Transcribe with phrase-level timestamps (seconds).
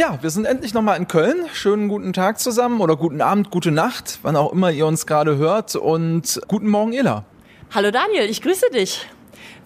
[0.00, 1.44] Ja, wir sind endlich nochmal in Köln.
[1.52, 5.36] Schönen guten Tag zusammen oder guten Abend, gute Nacht, wann auch immer ihr uns gerade
[5.36, 5.76] hört.
[5.76, 7.26] Und guten Morgen, Ela.
[7.74, 9.06] Hallo Daniel, ich grüße dich.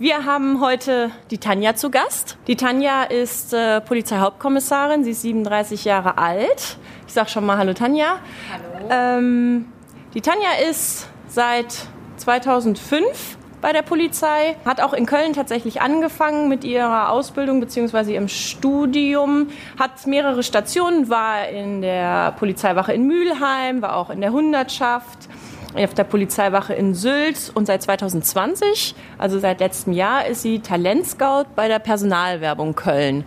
[0.01, 2.37] Wir haben heute die Tanja zu Gast.
[2.49, 6.79] Die Tanja ist äh, Polizeihauptkommissarin, sie ist 37 Jahre alt.
[7.07, 8.19] Ich sag schon mal Hallo Tanja.
[8.51, 8.89] Hallo.
[8.91, 9.67] Ähm,
[10.15, 16.65] die Tanja ist seit 2005 bei der Polizei, hat auch in Köln tatsächlich angefangen mit
[16.65, 18.13] ihrer Ausbildung bzw.
[18.13, 24.33] ihrem Studium, hat mehrere Stationen, war in der Polizeiwache in Mülheim, war auch in der
[24.33, 25.31] Hundertschaft,
[25.75, 31.47] auf der Polizeiwache in Sylt und seit 2020, also seit letztem Jahr, ist sie Talentscout
[31.57, 33.25] bei der Personalwerbung Köln.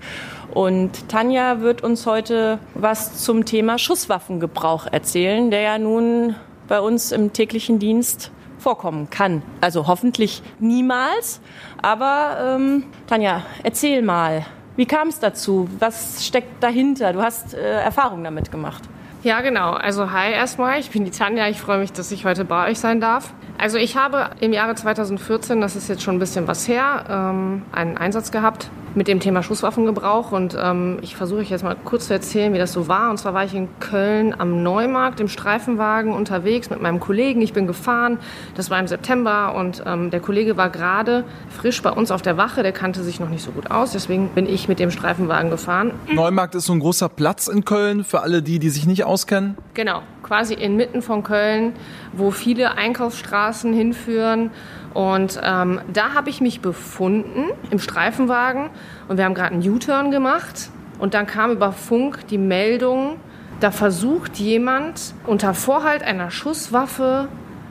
[0.53, 6.35] Und Tanja wird uns heute was zum Thema Schusswaffengebrauch erzählen, der ja nun
[6.67, 9.41] bei uns im täglichen Dienst vorkommen kann.
[9.61, 11.41] Also hoffentlich niemals.
[11.81, 15.67] Aber ähm, Tanja, erzähl mal, wie kam es dazu?
[15.79, 17.13] Was steckt dahinter?
[17.13, 18.83] Du hast äh, Erfahrung damit gemacht.
[19.23, 19.71] Ja, genau.
[19.71, 21.47] Also hi erstmal, ich bin die Tanja.
[21.47, 23.33] Ich freue mich, dass ich heute bei euch sein darf.
[23.57, 27.63] Also ich habe im Jahre 2014, das ist jetzt schon ein bisschen was her, ähm,
[27.71, 30.31] einen Einsatz gehabt mit dem Thema Schusswaffengebrauch.
[30.31, 33.09] Und ähm, ich versuche jetzt mal kurz zu erzählen, wie das so war.
[33.09, 37.41] Und zwar war ich in Köln am Neumarkt im Streifenwagen unterwegs mit meinem Kollegen.
[37.41, 38.19] Ich bin gefahren.
[38.55, 42.37] Das war im September und ähm, der Kollege war gerade frisch bei uns auf der
[42.37, 42.63] Wache.
[42.63, 43.91] Der kannte sich noch nicht so gut aus.
[43.91, 45.91] Deswegen bin ich mit dem Streifenwagen gefahren.
[46.11, 49.57] Neumarkt ist so ein großer Platz in Köln für alle die, die sich nicht auskennen.
[49.73, 51.73] Genau, quasi inmitten von Köln,
[52.13, 54.51] wo viele Einkaufsstraßen hinführen
[54.93, 58.69] und ähm, da habe ich mich befunden im Streifenwagen
[59.07, 63.17] und wir haben gerade einen U-Turn gemacht und dann kam über Funk die Meldung,
[63.59, 67.27] da versucht jemand unter Vorhalt einer Schusswaffe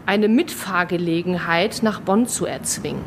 [0.07, 3.05] eine Mitfahrgelegenheit nach Bonn zu erzwingen.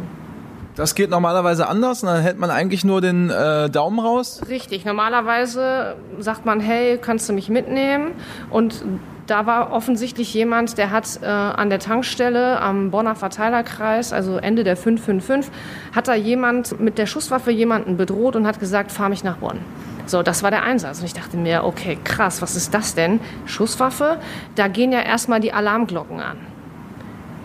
[0.75, 4.41] Das geht normalerweise anders dann hält man eigentlich nur den äh, Daumen raus.
[4.47, 8.11] Richtig, normalerweise sagt man, hey, kannst du mich mitnehmen?
[8.49, 8.83] Und
[9.29, 14.63] da war offensichtlich jemand, der hat äh, an der Tankstelle am Bonner Verteilerkreis, also Ende
[14.63, 15.51] der 555,
[15.93, 19.59] hat da jemand mit der Schusswaffe jemanden bedroht und hat gesagt, fahr mich nach Bonn.
[20.05, 20.99] So, das war der Einsatz.
[20.99, 23.19] Und ich dachte mir, okay, krass, was ist das denn?
[23.45, 24.17] Schusswaffe?
[24.55, 26.37] Da gehen ja erstmal die Alarmglocken an.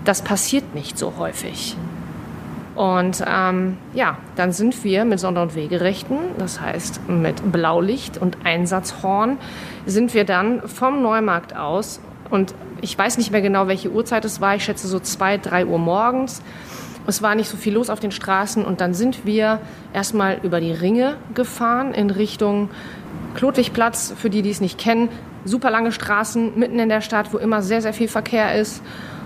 [0.05, 1.77] Das passiert nicht so häufig.
[2.75, 8.39] Und ähm, ja, dann sind wir mit Sonder- und Wegerechten, das heißt mit Blaulicht und
[8.45, 9.39] Einsatzhorn,
[9.87, 14.41] sind wir dann vom Neumarkt aus und ich weiß nicht mehr genau, welche Uhrzeit es
[14.41, 16.43] war, ich schätze so zwei, drei Uhr morgens.
[17.07, 19.61] Es war nicht so viel los auf den Straßen und dann sind wir
[19.93, 22.71] erstmal über die Ringe gefahren in Richtung
[23.35, 25.11] Klotwigplatz, für die, die es nicht kennen.
[25.45, 28.83] Super lange Straßen mitten in der Stadt, wo immer sehr, sehr viel Verkehr ist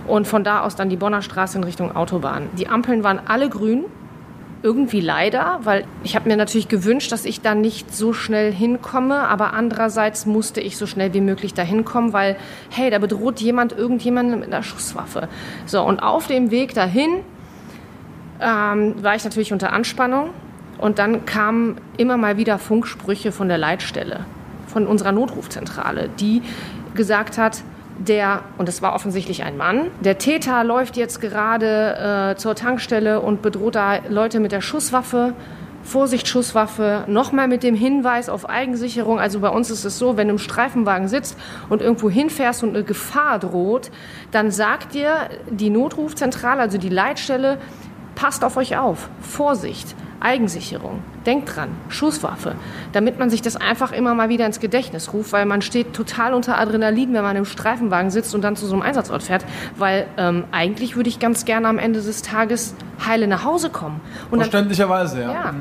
[0.09, 2.49] und von da aus dann die Bonner Straße in Richtung Autobahn.
[2.59, 3.85] Die Ampeln waren alle grün,
[4.63, 9.29] irgendwie leider, weil ich habe mir natürlich gewünscht, dass ich da nicht so schnell hinkomme,
[9.29, 12.37] aber andererseits musste ich so schnell wie möglich da hinkommen, weil
[12.71, 15.29] hey, da bedroht jemand irgendjemanden mit einer Schusswaffe.
[15.67, 17.21] So und auf dem Weg dahin
[18.41, 20.31] ähm, war ich natürlich unter Anspannung
[20.79, 24.27] und dann kamen immer mal wieder Funksprüche von der Leitstelle,
[24.67, 26.43] von unserer Notrufzentrale, die
[26.95, 27.63] gesagt hat,
[27.99, 33.21] der, und es war offensichtlich ein Mann, der Täter läuft jetzt gerade äh, zur Tankstelle
[33.21, 35.35] und bedroht da Leute mit der Schusswaffe.
[35.83, 39.19] Vorsicht, Schusswaffe, nochmal mit dem Hinweis auf Eigensicherung.
[39.19, 41.39] Also bei uns ist es so, wenn du im Streifenwagen sitzt
[41.71, 43.91] und irgendwo hinfährst und eine Gefahr droht,
[44.31, 47.59] dann sagt dir die Notrufzentrale, also die Leitstelle,
[48.15, 49.95] passt auf euch auf, Vorsicht.
[50.21, 51.01] Eigensicherung.
[51.27, 52.55] Denkt dran, Schusswaffe,
[52.93, 56.35] damit man sich das einfach immer mal wieder ins Gedächtnis ruft, weil man steht total
[56.35, 59.45] unter Adrenalin, wenn man im Streifenwagen sitzt und dann zu so einem Einsatzort fährt,
[59.77, 62.75] weil ähm, eigentlich würde ich ganz gerne am Ende des Tages
[63.07, 64.01] heile nach Hause kommen.
[64.31, 65.33] Und Verständlicherweise, ja.
[65.33, 65.55] ja.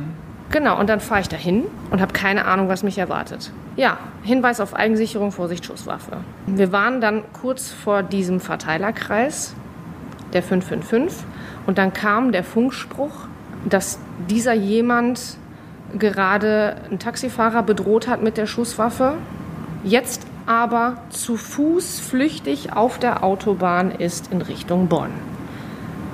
[0.50, 3.52] Genau, und dann fahre ich dahin und habe keine Ahnung, was mich erwartet.
[3.76, 6.18] Ja, Hinweis auf Eigensicherung, Vorsicht, Schusswaffe.
[6.46, 9.54] Wir waren dann kurz vor diesem Verteilerkreis,
[10.34, 11.26] der 555,
[11.66, 13.28] und dann kam der Funkspruch,
[13.74, 14.00] dass
[14.30, 15.38] dieser jemand
[15.98, 19.16] gerade einen Taxifahrer bedroht hat mit der Schusswaffe,
[19.84, 25.12] jetzt aber zu Fuß flüchtig auf der Autobahn ist in Richtung Bonn.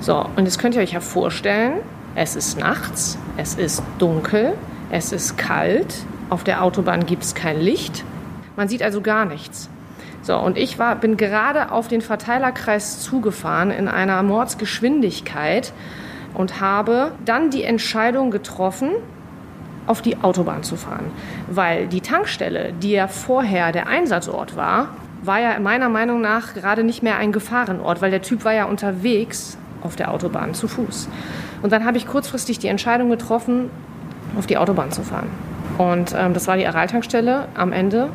[0.00, 1.74] So, und jetzt könnt ihr euch ja vorstellen,
[2.14, 4.54] es ist nachts, es ist dunkel,
[4.90, 5.94] es ist kalt,
[6.30, 8.04] auf der Autobahn gibt es kein Licht,
[8.56, 9.68] man sieht also gar nichts.
[10.22, 15.72] So, und ich war, bin gerade auf den Verteilerkreis zugefahren in einer Mordsgeschwindigkeit
[16.34, 18.90] und habe dann die Entscheidung getroffen,
[19.86, 21.10] auf die Autobahn zu fahren.
[21.48, 24.88] Weil die Tankstelle, die ja vorher der Einsatzort war,
[25.22, 28.64] war ja meiner Meinung nach gerade nicht mehr ein Gefahrenort, weil der Typ war ja
[28.64, 31.08] unterwegs auf der Autobahn zu Fuß.
[31.62, 33.70] Und dann habe ich kurzfristig die Entscheidung getroffen,
[34.38, 35.28] auf die Autobahn zu fahren.
[35.78, 38.08] Und ähm, das war die Araltankstelle am Ende,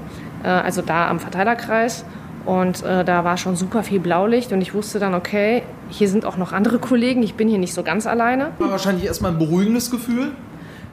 [0.43, 2.05] äh, also da am Verteilerkreis.
[2.45, 6.25] Und äh, da war schon super viel Blaulicht und ich wusste dann, okay, hier sind
[6.25, 8.51] auch noch andere Kollegen, ich bin hier nicht so ganz alleine.
[8.59, 10.31] War wahrscheinlich erstmal ein beruhigendes Gefühl.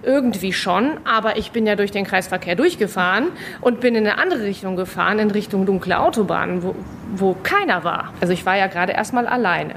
[0.03, 3.29] Irgendwie schon, aber ich bin ja durch den Kreisverkehr durchgefahren
[3.61, 6.75] und bin in eine andere Richtung gefahren, in Richtung dunkle Autobahnen, wo,
[7.17, 8.13] wo keiner war.
[8.21, 9.77] Also ich war ja gerade erstmal alleine.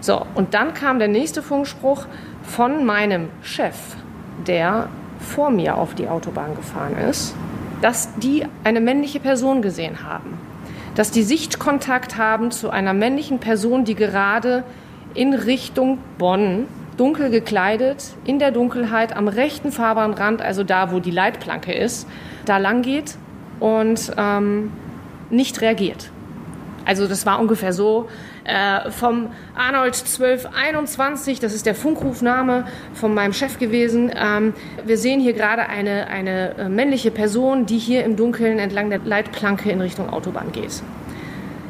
[0.00, 2.06] So, und dann kam der nächste Funkspruch
[2.42, 3.74] von meinem Chef,
[4.46, 4.88] der
[5.18, 7.34] vor mir auf die Autobahn gefahren ist,
[7.80, 10.38] dass die eine männliche Person gesehen haben.
[10.94, 14.64] Dass die Sichtkontakt haben zu einer männlichen Person, die gerade
[15.14, 21.10] in Richtung Bonn dunkel gekleidet, in der Dunkelheit am rechten Fahrbahnrand, also da, wo die
[21.10, 22.06] Leitplanke ist,
[22.44, 23.16] da lang geht
[23.58, 24.72] und ähm,
[25.30, 26.10] nicht reagiert.
[26.84, 28.08] Also das war ungefähr so
[28.44, 34.12] äh, vom Arnold 1221, das ist der Funkrufname von meinem Chef gewesen.
[34.14, 34.52] Ähm,
[34.84, 39.00] wir sehen hier gerade eine, eine äh, männliche Person, die hier im Dunkeln entlang der
[39.00, 40.82] Leitplanke in Richtung Autobahn geht.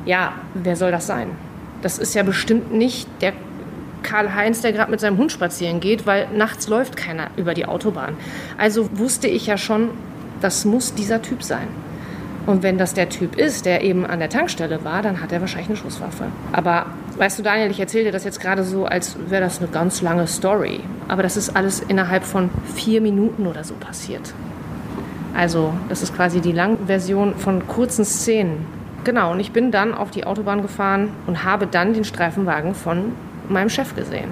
[0.05, 1.31] Ja, wer soll das sein?
[1.83, 3.33] Das ist ja bestimmt nicht der
[4.03, 8.17] Karl-Heinz, der gerade mit seinem Hund spazieren geht, weil nachts läuft keiner über die Autobahn.
[8.59, 9.91] Also wusste ich ja schon,
[10.41, 11.69] das muss dieser Typ sein.
[12.47, 15.41] Und wenn das der Typ ist, der eben an der Tankstelle war, dann hat er
[15.41, 16.25] wahrscheinlich eine Schusswaffe.
[16.53, 16.87] Aber
[17.17, 20.03] weißt du, Daniel, ich erzähle dir das jetzt gerade so, als wäre das eine ganz
[20.03, 20.81] lange Story.
[21.09, 24.35] Aber das ist alles innerhalb von vier Minuten oder so passiert.
[25.35, 28.67] Also, das ist quasi die Langversion von kurzen Szenen.
[29.05, 33.13] Genau, und ich bin dann auf die Autobahn gefahren und habe dann den Streifenwagen von
[33.49, 34.31] meinem Chef gesehen.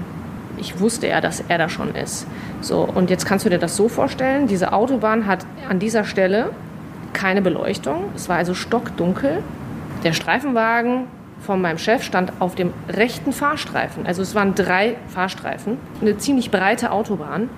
[0.59, 2.27] Ich wusste ja, dass er da schon ist.
[2.61, 6.51] So, und jetzt kannst du dir das so vorstellen: diese Autobahn hat an dieser Stelle
[7.13, 8.05] keine Beleuchtung.
[8.15, 9.43] Es war also stockdunkel.
[10.05, 11.07] Der Streifenwagen
[11.41, 14.07] von meinem Chef stand auf dem rechten Fahrstreifen.
[14.07, 17.49] Also es waren drei Fahrstreifen, eine ziemlich breite Autobahn.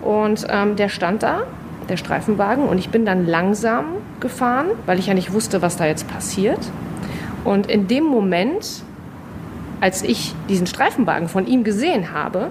[0.00, 1.42] Und ähm, der stand da,
[1.88, 3.86] der Streifenwagen, und ich bin dann langsam
[4.20, 6.60] gefahren, weil ich ja nicht wusste, was da jetzt passiert.
[7.44, 8.84] Und in dem Moment
[9.80, 12.50] als ich diesen Streifenwagen von ihm gesehen habe,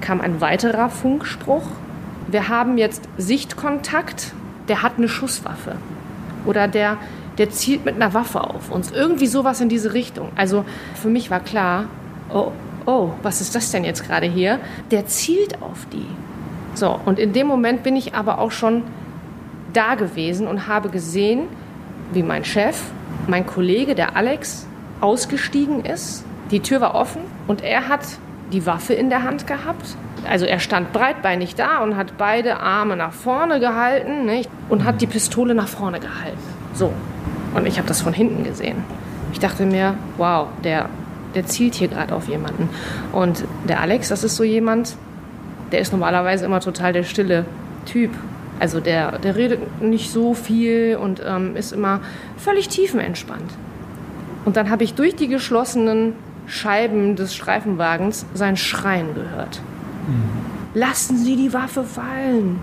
[0.00, 1.62] kam ein weiterer Funkspruch.
[2.28, 4.32] Wir haben jetzt Sichtkontakt,
[4.68, 5.76] der hat eine Schusswaffe.
[6.44, 6.98] Oder der,
[7.38, 8.90] der zielt mit einer Waffe auf uns.
[8.90, 10.30] Irgendwie sowas in diese Richtung.
[10.36, 10.64] Also
[10.94, 11.86] für mich war klar,
[12.32, 12.52] oh,
[12.86, 14.60] oh, was ist das denn jetzt gerade hier?
[14.90, 16.06] Der zielt auf die.
[16.74, 18.82] So, und in dem Moment bin ich aber auch schon
[19.72, 21.48] da gewesen und habe gesehen,
[22.12, 22.80] wie mein Chef,
[23.26, 24.66] mein Kollege, der Alex,
[25.00, 28.06] ausgestiegen ist die Tür war offen und er hat
[28.52, 29.96] die Waffe in der Hand gehabt.
[30.28, 34.50] Also er stand breitbeinig da und hat beide Arme nach vorne gehalten nicht?
[34.68, 36.38] und hat die Pistole nach vorne gehalten.
[36.74, 36.92] So.
[37.54, 38.84] Und ich habe das von hinten gesehen.
[39.32, 40.88] Ich dachte mir, wow, der,
[41.34, 42.68] der zielt hier gerade auf jemanden.
[43.12, 44.96] Und der Alex, das ist so jemand,
[45.72, 47.44] der ist normalerweise immer total der stille
[47.86, 48.10] Typ.
[48.58, 52.00] Also der, der redet nicht so viel und ähm, ist immer
[52.36, 53.52] völlig tiefenentspannt.
[54.44, 56.14] Und dann habe ich durch die geschlossenen
[56.46, 59.60] Scheiben des Streifenwagens sein Schreien gehört.
[60.74, 62.58] Lassen Sie die Waffe fallen!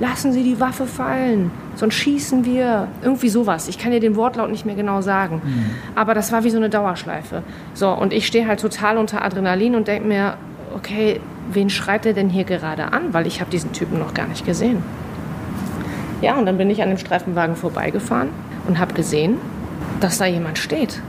[0.00, 2.86] Lassen Sie die Waffe fallen, sonst schießen wir.
[3.02, 3.66] Irgendwie sowas.
[3.66, 5.42] Ich kann dir den Wortlaut nicht mehr genau sagen.
[5.44, 5.70] Mhm.
[5.96, 7.42] Aber das war wie so eine Dauerschleife.
[7.74, 10.34] So, und ich stehe halt total unter Adrenalin und denke mir,
[10.76, 11.20] okay,
[11.50, 13.12] wen schreit er denn hier gerade an?
[13.12, 14.84] Weil ich habe diesen Typen noch gar nicht gesehen.
[16.22, 18.28] Ja, und dann bin ich an dem Streifenwagen vorbeigefahren
[18.68, 19.38] und habe gesehen,
[19.98, 21.02] dass da jemand steht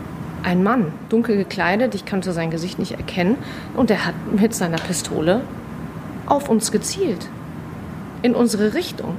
[0.44, 3.36] ein Mann, dunkel gekleidet, ich konnte sein Gesicht nicht erkennen,
[3.76, 5.42] und er hat mit seiner Pistole
[6.30, 7.28] auf uns gezielt.
[8.22, 9.16] In unsere Richtung.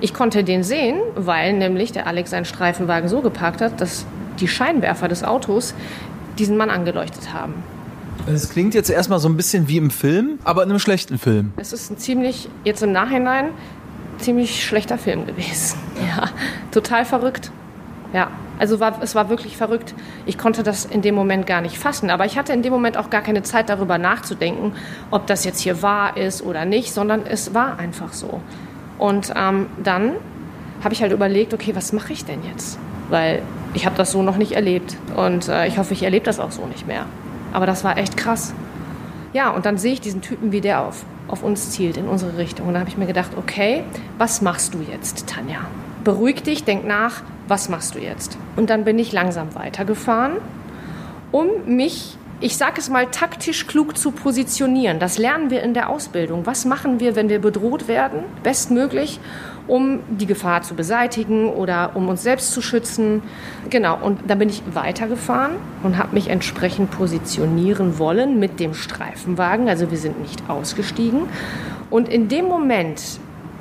[0.00, 4.04] Ich konnte den sehen, weil nämlich der Alex seinen Streifenwagen so geparkt hat, dass
[4.40, 5.74] die Scheinwerfer des Autos
[6.38, 7.54] diesen Mann angeleuchtet haben.
[8.26, 11.52] Es klingt jetzt erstmal so ein bisschen wie im Film, aber in einem schlechten Film.
[11.56, 13.50] Es ist ein ziemlich, jetzt im Nachhinein,
[14.18, 15.78] ziemlich schlechter Film gewesen.
[16.16, 16.30] Ja,
[16.72, 17.52] total verrückt.
[18.12, 18.28] Ja.
[18.62, 19.92] Also war, es war wirklich verrückt.
[20.24, 22.10] Ich konnte das in dem Moment gar nicht fassen.
[22.10, 24.74] Aber ich hatte in dem Moment auch gar keine Zeit darüber nachzudenken,
[25.10, 28.40] ob das jetzt hier wahr ist oder nicht, sondern es war einfach so.
[28.98, 30.12] Und ähm, dann
[30.84, 32.78] habe ich halt überlegt, okay, was mache ich denn jetzt?
[33.08, 33.42] Weil
[33.74, 34.96] ich habe das so noch nicht erlebt.
[35.16, 37.06] Und äh, ich hoffe, ich erlebe das auch so nicht mehr.
[37.52, 38.54] Aber das war echt krass.
[39.32, 42.38] Ja, und dann sehe ich diesen Typen, wie der auf, auf uns zielt, in unsere
[42.38, 42.68] Richtung.
[42.68, 43.82] Und dann habe ich mir gedacht, okay,
[44.18, 45.62] was machst du jetzt, Tanja?
[46.04, 48.38] Beruhig dich, denk nach, was machst du jetzt?
[48.56, 50.38] Und dann bin ich langsam weitergefahren,
[51.32, 54.98] um mich, ich sage es mal, taktisch klug zu positionieren.
[54.98, 56.46] Das lernen wir in der Ausbildung.
[56.46, 58.20] Was machen wir, wenn wir bedroht werden?
[58.42, 59.20] Bestmöglich,
[59.66, 63.22] um die Gefahr zu beseitigen oder um uns selbst zu schützen.
[63.68, 69.68] Genau, und dann bin ich weitergefahren und habe mich entsprechend positionieren wollen mit dem Streifenwagen.
[69.68, 71.24] Also wir sind nicht ausgestiegen.
[71.90, 73.20] Und in dem Moment,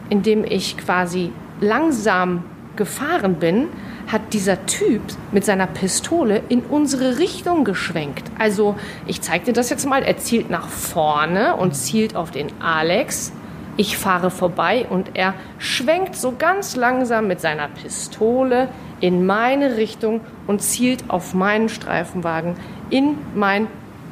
[0.09, 2.45] indem ich quasi langsam
[2.75, 3.67] gefahren bin,
[4.07, 5.01] hat dieser Typ
[5.31, 8.23] mit seiner Pistole in unsere Richtung geschwenkt.
[8.37, 8.75] Also,
[9.07, 10.03] ich zeige dir das jetzt mal.
[10.03, 13.31] Er zielt nach vorne und zielt auf den Alex.
[13.77, 18.67] Ich fahre vorbei und er schwenkt so ganz langsam mit seiner Pistole
[18.99, 22.55] in meine Richtung und zielt auf meinen Streifenwagen
[22.89, 23.67] in mein,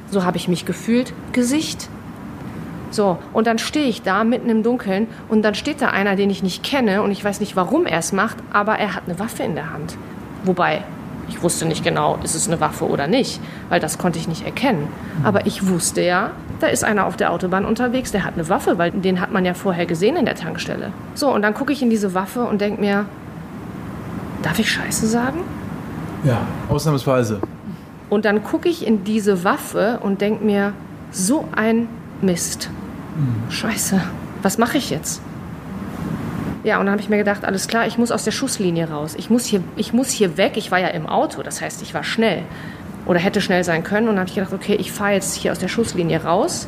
[0.10, 1.90] so habe ich mich gefühlt, Gesicht.
[2.92, 6.30] So, und dann stehe ich da mitten im Dunkeln und dann steht da einer, den
[6.30, 9.20] ich nicht kenne und ich weiß nicht, warum er es macht, aber er hat eine
[9.20, 9.98] Waffe in der Hand.
[10.44, 10.84] Wobei,
[11.28, 14.46] ich wusste nicht genau, ist es eine Waffe oder nicht, weil das konnte ich nicht
[14.46, 14.88] erkennen.
[15.24, 18.78] Aber ich wusste ja, da ist einer auf der Autobahn unterwegs, der hat eine Waffe,
[18.78, 20.92] weil den hat man ja vorher gesehen in der Tankstelle.
[21.14, 23.06] So, und dann gucke ich in diese Waffe und denke mir,
[24.42, 25.42] darf ich Scheiße sagen?
[26.24, 27.40] Ja, ausnahmsweise.
[28.10, 30.74] Und dann gucke ich in diese Waffe und denke mir,
[31.12, 31.88] so ein
[32.22, 32.70] Mist.
[33.50, 34.02] Scheiße,
[34.42, 35.22] was mache ich jetzt?
[36.64, 39.16] Ja, und dann habe ich mir gedacht, alles klar, ich muss aus der Schusslinie raus.
[39.18, 40.58] Ich muss, hier, ich muss hier weg.
[40.58, 42.44] Ich war ja im Auto, das heißt, ich war schnell.
[43.06, 44.10] Oder hätte schnell sein können.
[44.10, 46.68] Und dann habe ich gedacht, okay, ich fahre jetzt hier aus der Schusslinie raus.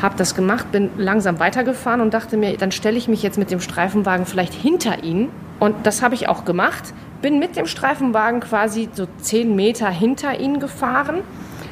[0.00, 3.50] Habe das gemacht, bin langsam weitergefahren und dachte mir, dann stelle ich mich jetzt mit
[3.50, 5.28] dem Streifenwagen vielleicht hinter ihn.
[5.58, 6.94] Und das habe ich auch gemacht.
[7.20, 11.22] Bin mit dem Streifenwagen quasi so zehn Meter hinter ihn gefahren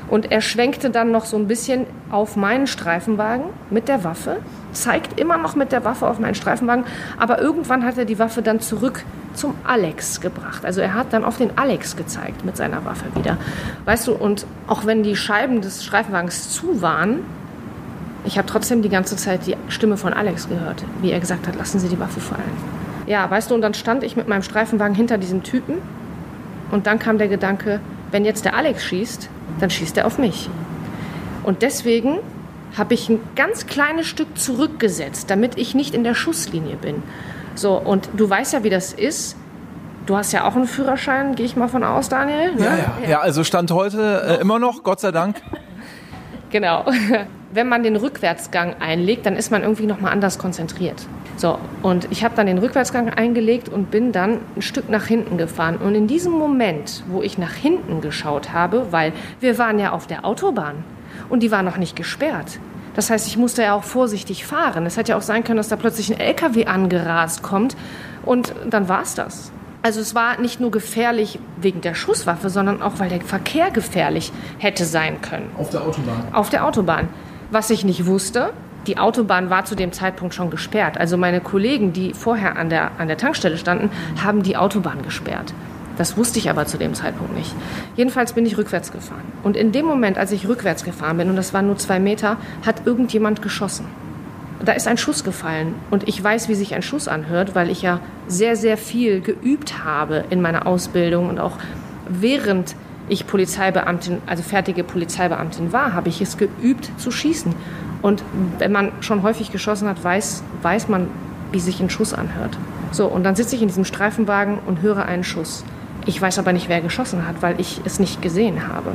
[0.09, 4.39] und er schwenkte dann noch so ein bisschen auf meinen Streifenwagen mit der Waffe,
[4.73, 6.85] zeigt immer noch mit der Waffe auf meinen Streifenwagen,
[7.19, 10.65] aber irgendwann hat er die Waffe dann zurück zum Alex gebracht.
[10.65, 13.37] Also er hat dann auf den Alex gezeigt mit seiner Waffe wieder.
[13.85, 17.21] Weißt du, und auch wenn die Scheiben des Streifenwagens zu waren,
[18.25, 21.57] ich habe trotzdem die ganze Zeit die Stimme von Alex gehört, wie er gesagt hat,
[21.57, 22.43] lassen Sie die Waffe fallen.
[23.07, 25.77] Ja, weißt du, und dann stand ich mit meinem Streifenwagen hinter diesem Typen
[26.71, 30.49] und dann kam der Gedanke, wenn jetzt der Alex schießt, dann schießt er auf mich.
[31.43, 32.19] Und deswegen
[32.77, 37.03] habe ich ein ganz kleines Stück zurückgesetzt, damit ich nicht in der Schusslinie bin.
[37.55, 39.37] So, und du weißt ja, wie das ist.
[40.07, 42.55] Du hast ja auch einen Führerschein, gehe ich mal von aus, Daniel.
[42.55, 42.65] Ne?
[42.65, 43.21] Ja, ja, ja.
[43.21, 45.37] also Stand heute äh, immer noch, Gott sei Dank.
[46.51, 46.87] Genau.
[47.53, 51.07] Wenn man den Rückwärtsgang einlegt, dann ist man irgendwie noch mal anders konzentriert.
[51.39, 55.39] So, und ich habe dann den Rückwärtsgang eingelegt und bin dann ein Stück nach hinten
[55.39, 55.77] gefahren.
[55.77, 60.09] Und in diesem Moment, wo ich nach hinten geschaut habe, weil wir waren ja auf
[60.09, 60.83] der Autobahn
[61.29, 62.59] und die war noch nicht gesperrt.
[62.97, 64.85] Das heißt, ich musste ja auch vorsichtig fahren.
[64.85, 67.77] Es hätte ja auch sein können, dass da plötzlich ein LKW angerast kommt
[68.25, 69.53] und dann war es das.
[69.83, 74.33] Also es war nicht nur gefährlich wegen der Schusswaffe, sondern auch, weil der Verkehr gefährlich
[74.59, 75.49] hätte sein können.
[75.57, 76.29] Auf der Autobahn.
[76.33, 77.09] Auf der Autobahn.
[77.53, 78.53] Was ich nicht wusste,
[78.89, 80.99] die Autobahn war zu dem Zeitpunkt schon gesperrt.
[80.99, 83.91] Also meine Kollegen, die vorher an der, an der Tankstelle standen,
[84.23, 85.53] haben die Autobahn gesperrt.
[85.99, 87.55] Das wusste ich aber zu dem Zeitpunkt nicht.
[87.97, 89.25] Jedenfalls bin ich rückwärts gefahren.
[89.43, 92.39] Und in dem Moment, als ich rückwärts gefahren bin, und das waren nur zwei Meter,
[92.65, 93.85] hat irgendjemand geschossen.
[94.65, 95.75] Da ist ein Schuss gefallen.
[95.91, 99.85] Und ich weiß, wie sich ein Schuss anhört, weil ich ja sehr, sehr viel geübt
[99.85, 101.59] habe in meiner Ausbildung und auch
[102.09, 102.75] während
[103.09, 107.55] ich Polizeibeamtin, also fertige Polizeibeamtin war, habe ich es geübt zu schießen.
[108.03, 108.23] Und
[108.59, 111.09] wenn man schon häufig geschossen hat, weiß, weiß man,
[111.51, 112.57] wie sich ein Schuss anhört.
[112.93, 115.65] So, und dann sitze ich in diesem Streifenwagen und höre einen Schuss.
[116.07, 118.93] Ich weiß aber nicht, wer geschossen hat, weil ich es nicht gesehen habe.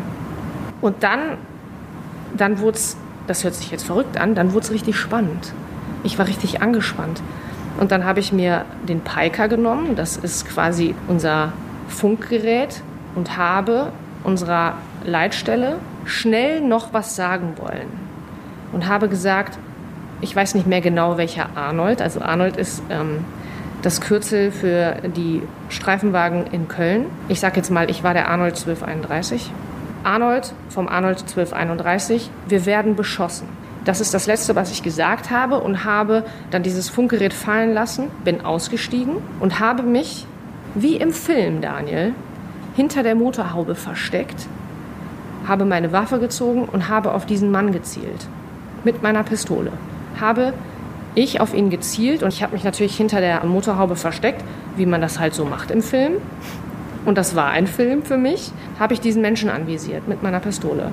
[0.81, 1.37] Und dann,
[2.35, 5.53] dann wurde es, das hört sich jetzt verrückt an, dann wurde es richtig spannend.
[6.03, 7.21] Ich war richtig angespannt.
[7.79, 11.53] Und dann habe ich mir den Piker genommen, das ist quasi unser
[11.87, 12.81] Funkgerät,
[13.15, 13.91] und habe
[14.23, 14.73] unserer
[15.05, 18.12] Leitstelle schnell noch was sagen wollen
[18.73, 19.57] und habe gesagt,
[20.21, 23.25] ich weiß nicht mehr genau welcher Arnold, also Arnold ist ähm,
[23.81, 27.07] das Kürzel für die Streifenwagen in Köln.
[27.27, 29.51] Ich sage jetzt mal, ich war der Arnold 1231.
[30.05, 33.47] Arnold vom Arnold 1231, wir werden beschossen.
[33.83, 38.07] Das ist das Letzte, was ich gesagt habe und habe dann dieses Funkgerät fallen lassen,
[38.23, 40.25] bin ausgestiegen und habe mich,
[40.73, 42.13] wie im Film, Daniel,
[42.75, 44.47] hinter der Motorhaube versteckt,
[45.45, 48.27] habe meine Waffe gezogen und habe auf diesen Mann gezielt
[48.83, 49.71] mit meiner Pistole.
[50.19, 50.53] Habe
[51.15, 54.43] ich auf ihn gezielt und ich habe mich natürlich hinter der Motorhaube versteckt,
[54.75, 56.13] wie man das halt so macht im Film.
[57.05, 60.91] Und das war ein Film für mich, habe ich diesen Menschen anvisiert mit meiner Pistole.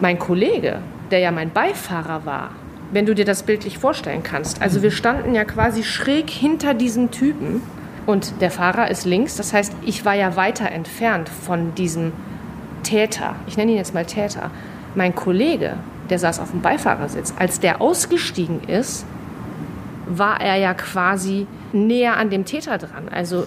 [0.00, 0.78] Mein Kollege,
[1.10, 2.50] der ja mein Beifahrer war,
[2.92, 7.10] wenn du dir das bildlich vorstellen kannst, also wir standen ja quasi schräg hinter diesem
[7.10, 7.62] Typen
[8.04, 12.12] und der Fahrer ist links, das heißt, ich war ja weiter entfernt von diesem
[12.82, 13.36] Täter.
[13.46, 14.50] Ich nenne ihn jetzt mal Täter.
[14.94, 15.76] Mein Kollege
[16.12, 17.32] der saß auf dem Beifahrersitz.
[17.38, 19.06] Als der ausgestiegen ist,
[20.06, 23.08] war er ja quasi näher an dem Täter dran.
[23.10, 23.46] Also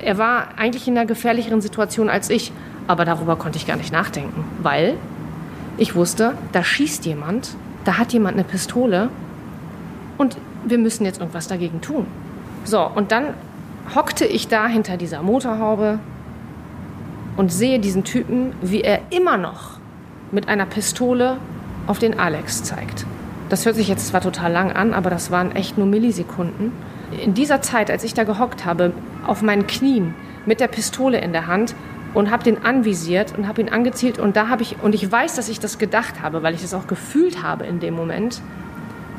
[0.00, 2.50] er war eigentlich in einer gefährlicheren Situation als ich.
[2.88, 4.96] Aber darüber konnte ich gar nicht nachdenken, weil
[5.76, 7.54] ich wusste, da schießt jemand,
[7.84, 9.08] da hat jemand eine Pistole
[10.16, 12.06] und wir müssen jetzt irgendwas dagegen tun.
[12.64, 13.34] So, und dann
[13.94, 16.00] hockte ich da hinter dieser Motorhaube
[17.36, 19.78] und sehe diesen Typen, wie er immer noch
[20.32, 21.36] mit einer Pistole
[21.88, 23.06] auf den Alex zeigt.
[23.48, 26.70] Das hört sich jetzt zwar total lang an, aber das waren echt nur Millisekunden.
[27.24, 28.92] In dieser Zeit, als ich da gehockt habe,
[29.26, 30.14] auf meinen Knien
[30.44, 31.74] mit der Pistole in der Hand
[32.12, 35.34] und habe den anvisiert und habe ihn angezielt und da habe ich und ich weiß,
[35.34, 38.42] dass ich das gedacht habe, weil ich es auch gefühlt habe in dem Moment.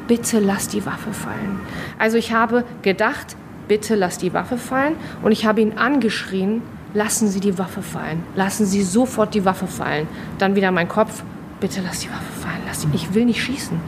[0.08, 1.60] Bitte lass die Waffe fallen.
[1.98, 3.36] Also ich habe gedacht,
[3.68, 6.62] bitte lass die Waffe fallen und ich habe ihn angeschrien,
[6.94, 8.24] lassen Sie die Waffe fallen.
[8.36, 10.08] Lassen Sie sofort die Waffe fallen.
[10.40, 11.24] Dann wieder mein Kopf,
[11.60, 12.62] bitte lass die Waffe fallen.
[12.68, 13.80] Lass die, ich will nicht schießen,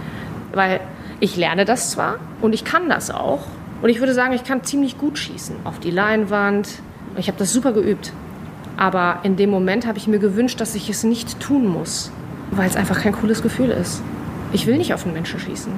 [0.54, 0.80] weil
[1.20, 3.42] ich lerne das zwar und ich kann das auch
[3.82, 6.70] und ich würde sagen, ich kann ziemlich gut schießen auf die Leinwand.
[7.18, 8.14] Ich habe das super geübt.
[8.78, 12.12] Aber in dem Moment habe ich mir gewünscht, dass ich es nicht tun muss,
[12.52, 14.02] weil es einfach kein cooles Gefühl ist.
[14.54, 15.72] Ich will nicht auf einen Menschen schießen.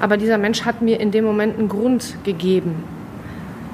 [0.00, 2.84] Aber dieser Mensch hat mir in dem Moment einen Grund gegeben,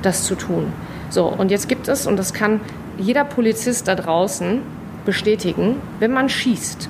[0.02, 0.73] das zu tun.
[1.11, 2.61] So, und jetzt gibt es, und das kann
[2.99, 4.61] jeder Polizist da draußen
[5.04, 6.88] bestätigen, wenn man schießt,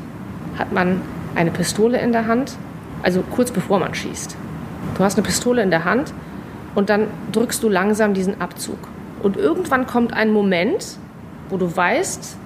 [0.58, 1.00] hat man
[1.34, 2.56] eine Pistole in der Hand,
[3.02, 4.36] also kurz bevor man schießt.
[4.96, 6.12] Du hast eine Pistole in der Hand
[6.74, 8.78] und dann drückst du langsam diesen Abzug.
[9.22, 10.98] Und irgendwann kommt ein Moment,
[11.48, 12.36] wo du weißt,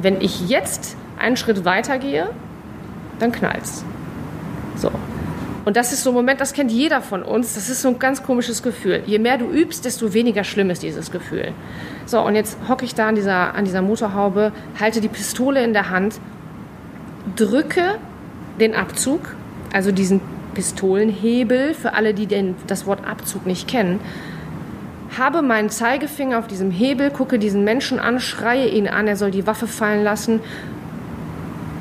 [0.00, 2.30] wenn ich jetzt einen Schritt weiter gehe,
[3.18, 3.84] dann knallt's.
[4.76, 4.90] So.
[5.64, 7.54] Und das ist so ein Moment, das kennt jeder von uns.
[7.54, 9.02] Das ist so ein ganz komisches Gefühl.
[9.06, 11.52] Je mehr du übst, desto weniger schlimm ist dieses Gefühl.
[12.06, 15.72] So, und jetzt hocke ich da an dieser, an dieser Motorhaube, halte die Pistole in
[15.72, 16.18] der Hand,
[17.36, 17.98] drücke
[18.58, 19.20] den Abzug,
[19.72, 20.20] also diesen
[20.54, 24.00] Pistolenhebel, für alle, die den, das Wort Abzug nicht kennen
[25.18, 29.30] habe meinen Zeigefinger auf diesem Hebel, gucke diesen Menschen an, schreie ihn an, er soll
[29.30, 30.40] die Waffe fallen lassen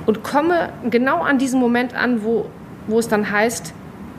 [0.06, 2.48] und komme genau an diesem Moment an, wo,
[2.88, 3.74] wo es dann heißt,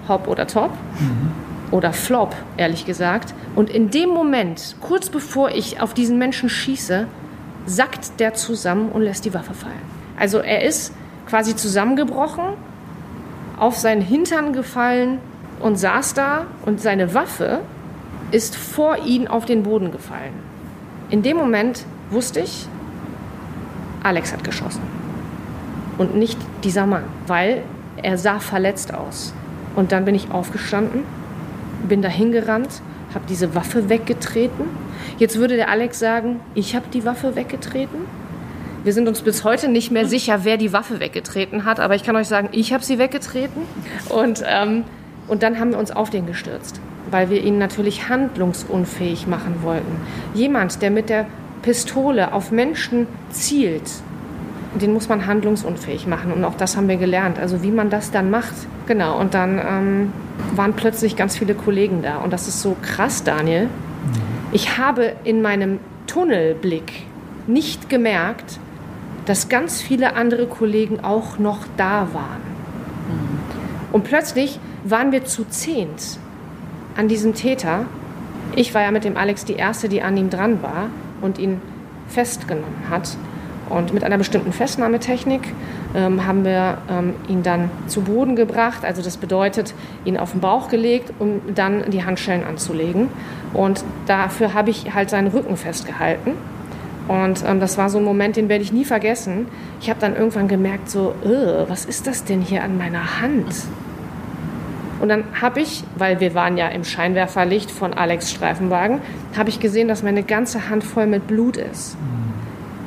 [0.08, 1.72] Hop oder Top mhm.
[1.72, 3.34] oder Flop, ehrlich gesagt.
[3.56, 7.06] Und in dem Moment, kurz bevor ich auf diesen Menschen schieße,
[7.66, 9.82] sackt der zusammen und lässt die Waffe fallen.
[10.18, 10.94] Also er ist
[11.30, 12.44] quasi zusammengebrochen,
[13.56, 15.18] auf seinen Hintern gefallen
[15.60, 17.60] und saß da und seine Waffe
[18.32, 20.32] ist vor ihn auf den Boden gefallen.
[21.08, 22.66] In dem Moment wusste ich,
[24.02, 24.82] Alex hat geschossen.
[25.98, 27.62] Und nicht dieser Mann, weil
[28.02, 29.32] er sah verletzt aus.
[29.76, 31.04] Und dann bin ich aufgestanden,
[31.88, 32.82] bin dahin gerannt,
[33.14, 34.64] habe diese Waffe weggetreten.
[35.18, 37.98] Jetzt würde der Alex sagen, ich habe die Waffe weggetreten.
[38.82, 42.02] Wir sind uns bis heute nicht mehr sicher, wer die Waffe weggetreten hat, aber ich
[42.02, 43.62] kann euch sagen, ich habe sie weggetreten.
[44.08, 44.84] Und, ähm,
[45.28, 49.96] und dann haben wir uns auf den gestürzt weil wir ihn natürlich handlungsunfähig machen wollten.
[50.34, 51.26] Jemand, der mit der
[51.62, 53.90] Pistole auf Menschen zielt,
[54.80, 56.32] den muss man handlungsunfähig machen.
[56.32, 57.38] Und auch das haben wir gelernt.
[57.38, 58.54] Also wie man das dann macht.
[58.86, 59.18] Genau.
[59.18, 60.12] Und dann ähm,
[60.54, 62.18] waren plötzlich ganz viele Kollegen da.
[62.18, 63.68] Und das ist so krass, Daniel.
[64.52, 66.92] Ich habe in meinem Tunnelblick
[67.46, 68.58] nicht gemerkt,
[69.30, 72.42] dass ganz viele andere Kollegen auch noch da waren.
[73.92, 76.18] Und plötzlich waren wir zu zehnt
[76.96, 77.84] an diesem Täter.
[78.56, 80.90] Ich war ja mit dem Alex die Erste, die an ihm dran war
[81.20, 81.62] und ihn
[82.08, 83.16] festgenommen hat.
[83.68, 85.54] Und mit einer bestimmten Festnahmetechnik
[85.94, 88.84] ähm, haben wir ähm, ihn dann zu Boden gebracht.
[88.84, 93.06] Also das bedeutet, ihn auf den Bauch gelegt, um dann die Handschellen anzulegen.
[93.54, 96.32] Und dafür habe ich halt seinen Rücken festgehalten.
[97.10, 99.48] Und ähm, das war so ein Moment, den werde ich nie vergessen.
[99.80, 101.12] Ich habe dann irgendwann gemerkt, so,
[101.66, 103.52] was ist das denn hier an meiner Hand?
[105.00, 109.00] Und dann habe ich, weil wir waren ja im Scheinwerferlicht von Alex Streifenwagen,
[109.36, 111.96] habe ich gesehen, dass meine ganze Hand voll mit Blut ist.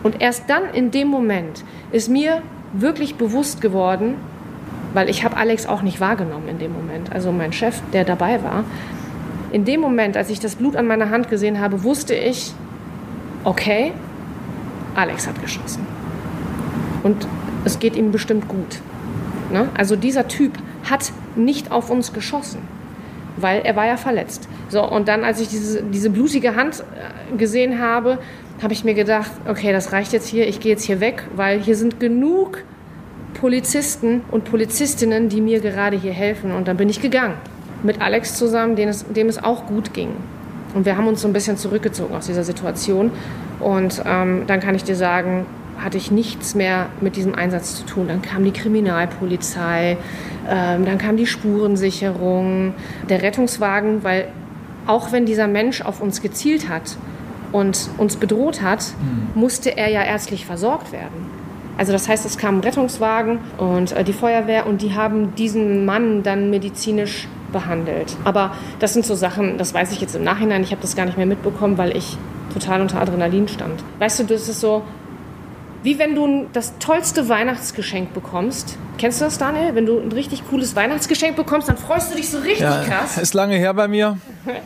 [0.04, 4.16] Und erst dann in dem Moment ist mir wirklich bewusst geworden,
[4.94, 8.42] weil ich habe Alex auch nicht wahrgenommen in dem Moment, also mein Chef, der dabei
[8.42, 8.64] war.
[9.52, 12.54] In dem Moment, als ich das Blut an meiner Hand gesehen habe, wusste ich,
[13.44, 13.92] okay,
[14.96, 15.86] Alex hat geschossen.
[17.04, 17.28] Und
[17.66, 18.82] es geht ihm bestimmt gut.
[19.52, 19.70] Ne?
[19.76, 20.54] Also dieser Typ
[20.90, 22.60] hat nicht auf uns geschossen,
[23.38, 24.48] weil er war ja verletzt.
[24.70, 28.20] So, und dann, als ich diese, diese blutige Hand äh, gesehen habe,
[28.62, 31.60] habe ich mir gedacht, okay, das reicht jetzt hier, ich gehe jetzt hier weg, weil
[31.60, 32.64] hier sind genug
[33.34, 36.52] Polizisten und Polizistinnen, die mir gerade hier helfen.
[36.52, 37.36] Und dann bin ich gegangen.
[37.84, 40.10] Mit Alex zusammen, dem es, dem es auch gut ging.
[40.74, 43.12] Und wir haben uns so ein bisschen zurückgezogen aus dieser Situation.
[43.64, 45.46] Und ähm, dann kann ich dir sagen,
[45.78, 48.08] hatte ich nichts mehr mit diesem Einsatz zu tun.
[48.08, 49.98] Dann kam die Kriminalpolizei,
[50.50, 52.74] ähm, dann kam die Spurensicherung,
[53.10, 54.28] der Rettungswagen, weil
[54.86, 56.98] auch wenn dieser Mensch auf uns gezielt hat
[57.52, 59.40] und uns bedroht hat, mhm.
[59.40, 61.32] musste er ja ärztlich versorgt werden.
[61.78, 65.86] Also das heißt, es kam ein Rettungswagen und äh, die Feuerwehr und die haben diesen
[65.86, 68.16] Mann dann medizinisch behandelt.
[68.24, 71.06] Aber das sind so Sachen, das weiß ich jetzt im Nachhinein, ich habe das gar
[71.06, 72.18] nicht mehr mitbekommen, weil ich
[72.52, 73.84] total unter Adrenalin stand.
[74.00, 74.84] Weißt du, das ist so,
[75.84, 78.78] wie wenn du das tollste Weihnachtsgeschenk bekommst.
[78.98, 79.76] Kennst du das, Daniel?
[79.76, 83.18] Wenn du ein richtig cooles Weihnachtsgeschenk bekommst, dann freust du dich so richtig ja, krass.
[83.18, 84.18] Ist lange her bei mir.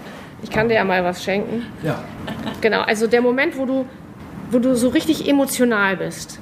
[0.43, 1.65] Ich kann dir ja mal was schenken.
[1.81, 2.03] Ja.
[2.61, 3.87] Genau, also der Moment, wo du,
[4.51, 6.39] wo du so richtig emotional bist.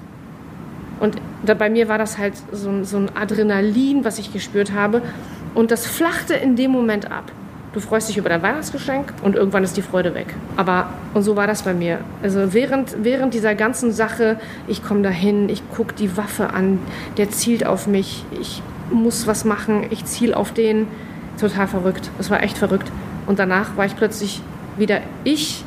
[1.00, 5.02] Und da, bei mir war das halt so, so ein Adrenalin, was ich gespürt habe.
[5.54, 7.32] Und das flachte in dem Moment ab.
[7.75, 10.27] Du freust dich über dein Weihnachtsgeschenk und irgendwann ist die Freude weg.
[10.55, 11.99] Aber, und so war das bei mir.
[12.23, 16.79] Also während, während dieser ganzen Sache, ich komme dahin, ich gucke die Waffe an,
[17.17, 20.88] der zielt auf mich, ich muss was machen, ich ziele auf den.
[21.38, 22.09] Total verrückt.
[22.17, 22.89] Es war echt verrückt.
[23.27, 24.41] Und danach war ich plötzlich
[24.77, 25.65] wieder ich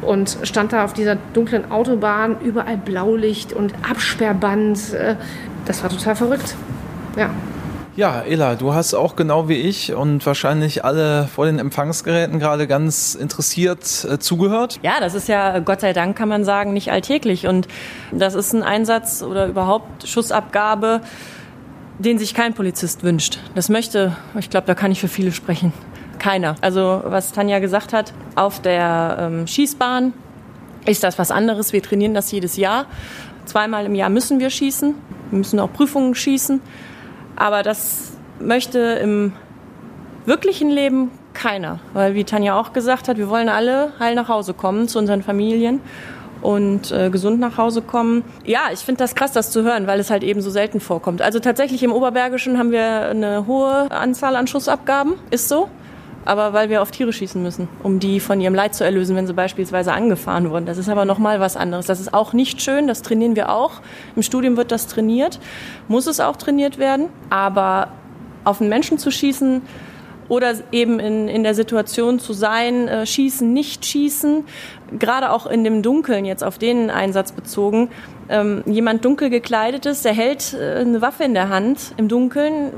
[0.00, 4.94] und stand da auf dieser dunklen Autobahn, überall Blaulicht und Absperrband.
[4.94, 5.16] Äh,
[5.64, 6.54] das war total verrückt.
[7.16, 7.30] Ja.
[7.98, 12.68] Ja, Ela, du hast auch genau wie ich und wahrscheinlich alle vor den Empfangsgeräten gerade
[12.68, 14.78] ganz interessiert äh, zugehört.
[14.82, 17.48] Ja, das ist ja, Gott sei Dank kann man sagen, nicht alltäglich.
[17.48, 17.66] Und
[18.12, 21.00] das ist ein Einsatz oder überhaupt Schussabgabe,
[21.98, 23.40] den sich kein Polizist wünscht.
[23.56, 25.72] Das möchte, ich glaube, da kann ich für viele sprechen.
[26.20, 26.54] Keiner.
[26.60, 30.12] Also was Tanja gesagt hat, auf der ähm, Schießbahn
[30.86, 31.72] ist das was anderes.
[31.72, 32.86] Wir trainieren das jedes Jahr.
[33.44, 34.94] Zweimal im Jahr müssen wir schießen.
[35.30, 36.60] Wir müssen auch Prüfungen schießen.
[37.38, 39.32] Aber das möchte im
[40.26, 41.78] wirklichen Leben keiner.
[41.94, 45.22] Weil wie Tanja auch gesagt hat, wir wollen alle heil nach Hause kommen zu unseren
[45.22, 45.80] Familien
[46.42, 48.24] und äh, gesund nach Hause kommen.
[48.44, 51.22] Ja, ich finde das krass, das zu hören, weil es halt eben so selten vorkommt.
[51.22, 55.68] Also tatsächlich im Oberbergischen haben wir eine hohe Anzahl an Schussabgaben, ist so
[56.24, 59.26] aber weil wir auf Tiere schießen müssen, um die von ihrem Leid zu erlösen, wenn
[59.26, 60.66] sie beispielsweise angefahren wurden.
[60.66, 61.86] Das ist aber nochmal was anderes.
[61.86, 63.80] Das ist auch nicht schön, das trainieren wir auch.
[64.16, 65.40] Im Studium wird das trainiert,
[65.88, 67.88] muss es auch trainiert werden, aber
[68.44, 69.62] auf einen Menschen zu schießen,
[70.28, 74.44] oder eben in, in der Situation zu sein, äh, schießen, nicht schießen,
[74.98, 77.90] gerade auch in dem Dunkeln jetzt auf den Einsatz bezogen.
[78.28, 82.72] Ähm, jemand dunkel gekleidet ist, der hält äh, eine Waffe in der Hand im Dunkeln,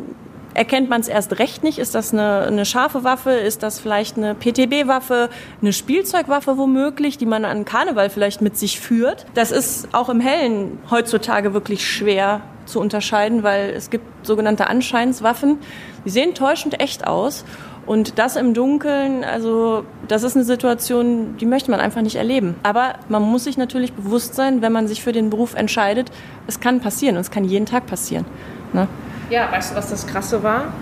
[0.54, 1.78] erkennt man es erst recht nicht.
[1.78, 3.30] Ist das eine, eine scharfe Waffe?
[3.30, 5.30] Ist das vielleicht eine PTB-Waffe?
[5.60, 9.26] Eine Spielzeugwaffe womöglich, die man an Karneval vielleicht mit sich führt?
[9.34, 15.58] Das ist auch im Hellen heutzutage wirklich schwer zu unterscheiden, weil es gibt sogenannte Anscheinswaffen.
[16.04, 17.44] Die sehen täuschend echt aus.
[17.86, 22.54] Und das im Dunkeln, also das ist eine Situation, die möchte man einfach nicht erleben.
[22.62, 26.10] Aber man muss sich natürlich bewusst sein, wenn man sich für den Beruf entscheidet,
[26.46, 28.26] es kann passieren und es kann jeden Tag passieren.
[28.72, 28.86] Ne?
[29.30, 30.72] Ja, weißt du, was das Krasse war?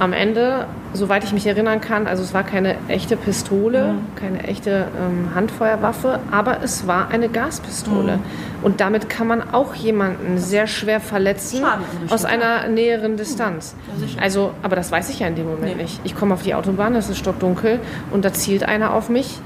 [0.00, 4.16] Am Ende, soweit ich mich erinnern kann, also es war keine echte Pistole, mhm.
[4.16, 8.16] keine echte ähm, Handfeuerwaffe, aber es war eine Gaspistole.
[8.16, 8.22] Mhm.
[8.64, 11.62] Und damit kann man auch jemanden sehr schwer verletzen
[12.10, 13.76] aus einer näheren Distanz.
[14.00, 15.82] Ja, also, aber das weiß ich ja in dem Moment nee.
[15.82, 16.00] nicht.
[16.02, 17.78] Ich komme auf die Autobahn, es ist stockdunkel
[18.10, 19.38] und da zielt einer auf mich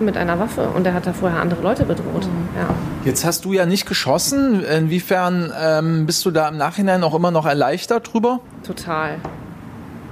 [0.00, 2.26] mit einer Waffe und er hat da vorher andere Leute bedroht.
[2.26, 2.48] Mhm.
[2.56, 2.68] Ja.
[3.04, 4.64] Jetzt hast du ja nicht geschossen.
[4.64, 8.40] Inwiefern ähm, bist du da im Nachhinein auch immer noch erleichtert drüber?
[8.66, 9.16] Total.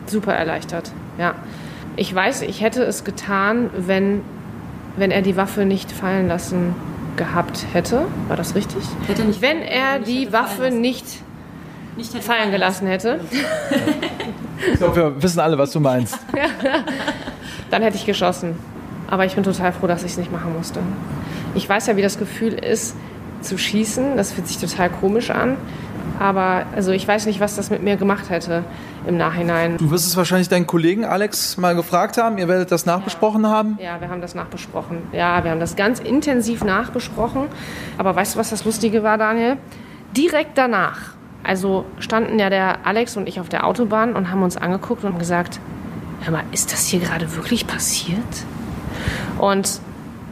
[0.06, 1.34] Super erleichtert, ja.
[1.96, 4.22] Ich weiß, ich hätte es getan, wenn,
[4.96, 6.74] wenn er die Waffe nicht fallen lassen
[7.16, 8.06] gehabt hätte.
[8.28, 8.84] War das richtig?
[9.06, 11.04] Hätte nicht, wenn er nicht die Waffe nicht,
[11.96, 13.20] nicht fallen gelassen hätte.
[14.72, 16.18] ich glaube, wir wissen alle, was du meinst.
[17.70, 18.56] Dann hätte ich geschossen.
[19.08, 20.80] Aber ich bin total froh, dass ich es nicht machen musste.
[21.54, 22.96] Ich weiß ja, wie das Gefühl ist,
[23.40, 24.16] zu schießen.
[24.16, 25.56] Das fühlt sich total komisch an.
[26.18, 28.64] Aber also ich weiß nicht, was das mit mir gemacht hätte
[29.06, 29.76] im Nachhinein.
[29.76, 32.38] Du wirst es wahrscheinlich deinen Kollegen Alex mal gefragt haben.
[32.38, 33.50] Ihr werdet das nachbesprochen ja.
[33.50, 33.78] haben?
[33.80, 34.98] Ja, wir haben das nachbesprochen.
[35.12, 37.42] Ja, wir haben das ganz intensiv nachbesprochen.
[37.98, 39.58] Aber weißt du, was das Lustige war, Daniel?
[40.16, 41.10] Direkt danach,
[41.42, 45.18] also standen ja der Alex und ich auf der Autobahn und haben uns angeguckt und
[45.18, 45.60] gesagt,
[46.22, 48.16] hör mal, ist das hier gerade wirklich passiert?
[49.38, 49.80] Und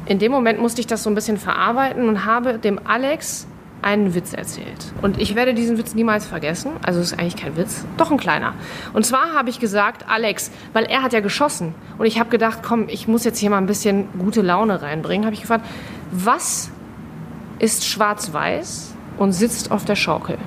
[0.07, 3.47] in dem Moment musste ich das so ein bisschen verarbeiten und habe dem Alex
[3.85, 4.93] einen Witz erzählt.
[5.03, 6.73] Und ich werde diesen Witz niemals vergessen.
[6.83, 8.55] Also es ist eigentlich kein Witz, doch ein kleiner.
[8.95, 11.75] Und zwar habe ich gesagt, Alex, weil er hat ja geschossen.
[11.99, 15.27] Und ich habe gedacht, komm, ich muss jetzt hier mal ein bisschen gute Laune reinbringen.
[15.27, 15.67] Habe ich gefragt,
[16.11, 16.71] was
[17.59, 20.39] ist schwarz-weiß und sitzt auf der Schaukel?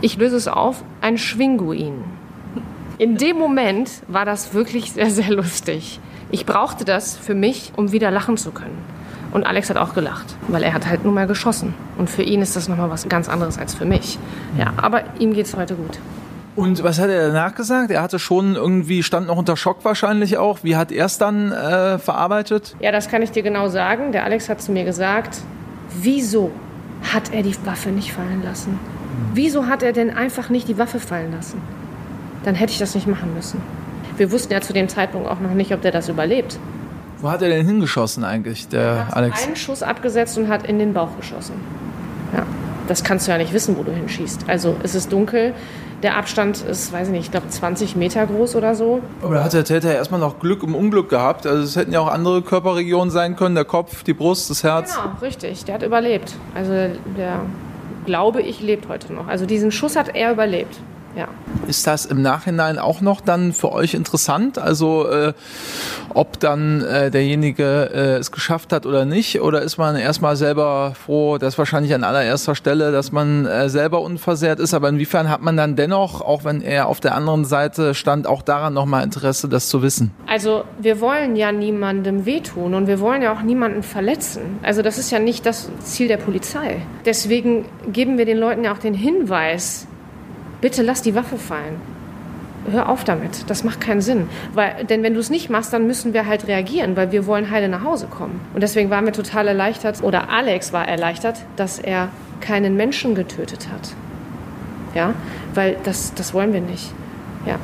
[0.00, 2.04] Ich löse es auf, ein Schwinguin.
[2.98, 6.00] In dem Moment war das wirklich sehr, sehr lustig.
[6.30, 8.78] Ich brauchte das für mich, um wieder lachen zu können.
[9.32, 11.74] Und Alex hat auch gelacht, weil er hat halt nur mal geschossen.
[11.98, 14.18] Und für ihn ist das nochmal was ganz anderes als für mich.
[14.58, 15.98] Ja, aber ihm geht es heute gut.
[16.54, 17.90] Und was hat er danach gesagt?
[17.90, 20.60] Er hatte schon irgendwie, stand noch unter Schock wahrscheinlich auch.
[20.62, 22.76] Wie hat er es dann äh, verarbeitet?
[22.80, 24.12] Ja, das kann ich dir genau sagen.
[24.12, 25.38] Der Alex hat zu mir gesagt,
[26.00, 26.50] wieso
[27.12, 28.78] hat er die Waffe nicht fallen lassen?
[29.34, 31.60] Wieso hat er denn einfach nicht die Waffe fallen lassen?
[32.46, 33.60] dann hätte ich das nicht machen müssen.
[34.16, 36.58] Wir wussten ja zu dem Zeitpunkt auch noch nicht, ob der das überlebt.
[37.18, 39.46] Wo hat er denn hingeschossen eigentlich, der Er hat Alex?
[39.46, 41.54] einen Schuss abgesetzt und hat in den Bauch geschossen.
[42.34, 42.44] Ja,
[42.88, 44.44] das kannst du ja nicht wissen, wo du hinschießt.
[44.48, 45.54] Also es ist dunkel,
[46.02, 49.00] der Abstand ist, weiß ich nicht, ich glaube 20 Meter groß oder so.
[49.22, 51.46] Aber da hat der Täter erstmal noch Glück im Unglück gehabt.
[51.46, 54.94] Also es hätten ja auch andere Körperregionen sein können, der Kopf, die Brust, das Herz.
[54.94, 56.34] Genau, richtig, der hat überlebt.
[56.54, 56.70] Also
[57.16, 57.40] der,
[58.04, 59.26] glaube ich, lebt heute noch.
[59.26, 60.76] Also diesen Schuss hat er überlebt.
[61.16, 61.28] Ja.
[61.66, 64.58] Ist das im Nachhinein auch noch dann für euch interessant?
[64.58, 65.32] Also äh,
[66.12, 69.40] ob dann äh, derjenige äh, es geschafft hat oder nicht?
[69.40, 73.70] Oder ist man erstmal selber froh, das ist wahrscheinlich an allererster Stelle, dass man äh,
[73.70, 74.74] selber unversehrt ist.
[74.74, 78.42] Aber inwiefern hat man dann dennoch, auch wenn er auf der anderen Seite stand, auch
[78.42, 80.10] daran nochmal Interesse, das zu wissen?
[80.26, 84.58] Also wir wollen ja niemandem wehtun und wir wollen ja auch niemanden verletzen.
[84.62, 86.82] Also das ist ja nicht das Ziel der Polizei.
[87.06, 89.86] Deswegen geben wir den Leuten ja auch den Hinweis,
[90.66, 91.80] bitte lass die Waffe fallen.
[92.72, 94.28] Hör auf damit, das macht keinen Sinn.
[94.52, 97.52] Weil, denn wenn du es nicht machst, dann müssen wir halt reagieren, weil wir wollen
[97.52, 98.40] heile nach Hause kommen.
[98.52, 102.08] Und deswegen waren wir total erleichtert, oder Alex war erleichtert, dass er
[102.40, 103.94] keinen Menschen getötet hat.
[104.96, 105.14] Ja,
[105.54, 106.90] weil das, das wollen wir nicht.
[107.46, 107.60] Ja,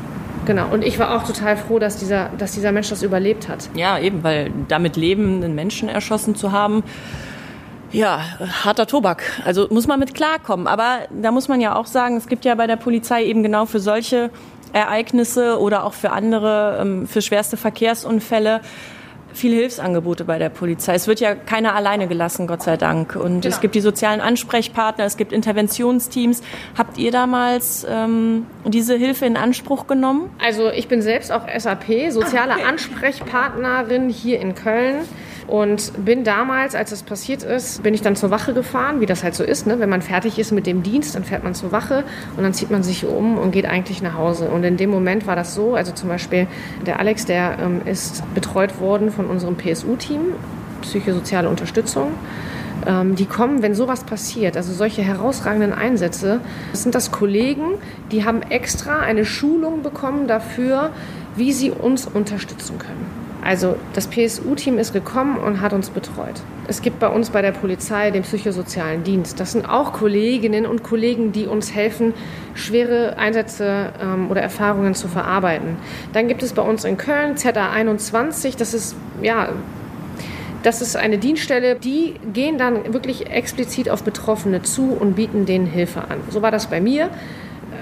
[0.47, 0.69] genau.
[0.71, 3.69] Und ich war auch total froh, dass dieser, dass dieser Mensch das überlebt hat.
[3.75, 6.85] Ja, eben, weil damit leben, einen Menschen erschossen zu haben,
[7.93, 8.21] ja,
[8.65, 9.23] harter Tobak.
[9.45, 10.67] Also muss man mit klarkommen.
[10.67, 13.67] Aber da muss man ja auch sagen, es gibt ja bei der Polizei eben genau
[13.67, 14.31] für solche
[14.73, 18.61] Ereignisse oder auch für andere, ähm, für schwerste Verkehrsunfälle
[19.35, 20.95] viele Hilfsangebote bei der Polizei.
[20.95, 23.17] Es wird ja keiner alleine gelassen, Gott sei Dank.
[23.17, 26.43] Und es gibt die sozialen Ansprechpartner, es gibt Interventionsteams.
[26.77, 30.31] Habt ihr damals ähm, diese Hilfe in Anspruch genommen?
[30.45, 34.97] Also ich bin selbst auch SAP, soziale Ansprechpartnerin hier in Köln.
[35.47, 39.25] Und bin damals, als das passiert ist, bin ich dann zur Wache gefahren, wie das
[39.25, 39.67] halt so ist.
[39.67, 39.79] Ne?
[39.81, 42.05] Wenn man fertig ist mit dem Dienst, dann fährt man zur Wache
[42.37, 44.49] und dann zieht man sich um und geht eigentlich nach Hause.
[44.49, 46.47] Und in dem Moment war das so, also zum Beispiel
[46.87, 50.21] der Alex, der ähm, ist betreut worden von unserem PSU-Team,
[50.83, 52.13] psychosoziale Unterstützung.
[52.87, 56.41] Ähm, die kommen, wenn sowas passiert, also solche herausragenden Einsätze,
[56.73, 57.75] das sind das Kollegen,
[58.11, 60.91] die haben extra eine Schulung bekommen dafür,
[61.37, 63.22] wie sie uns unterstützen können.
[63.43, 66.41] Also das PSU-Team ist gekommen und hat uns betreut.
[66.69, 69.41] Es gibt bei uns bei der Polizei den psychosozialen Dienst.
[69.41, 72.15] Das sind auch Kolleginnen und Kollegen, die uns helfen,
[72.55, 75.77] schwere Einsätze ähm, oder Erfahrungen zu verarbeiten.
[76.13, 79.49] Dann gibt es bei uns in Köln ZA21, das ist ja
[80.63, 85.67] das ist eine Dienststelle, die gehen dann wirklich explizit auf Betroffene zu und bieten denen
[85.67, 86.21] Hilfe an.
[86.31, 87.11] So war das bei mir.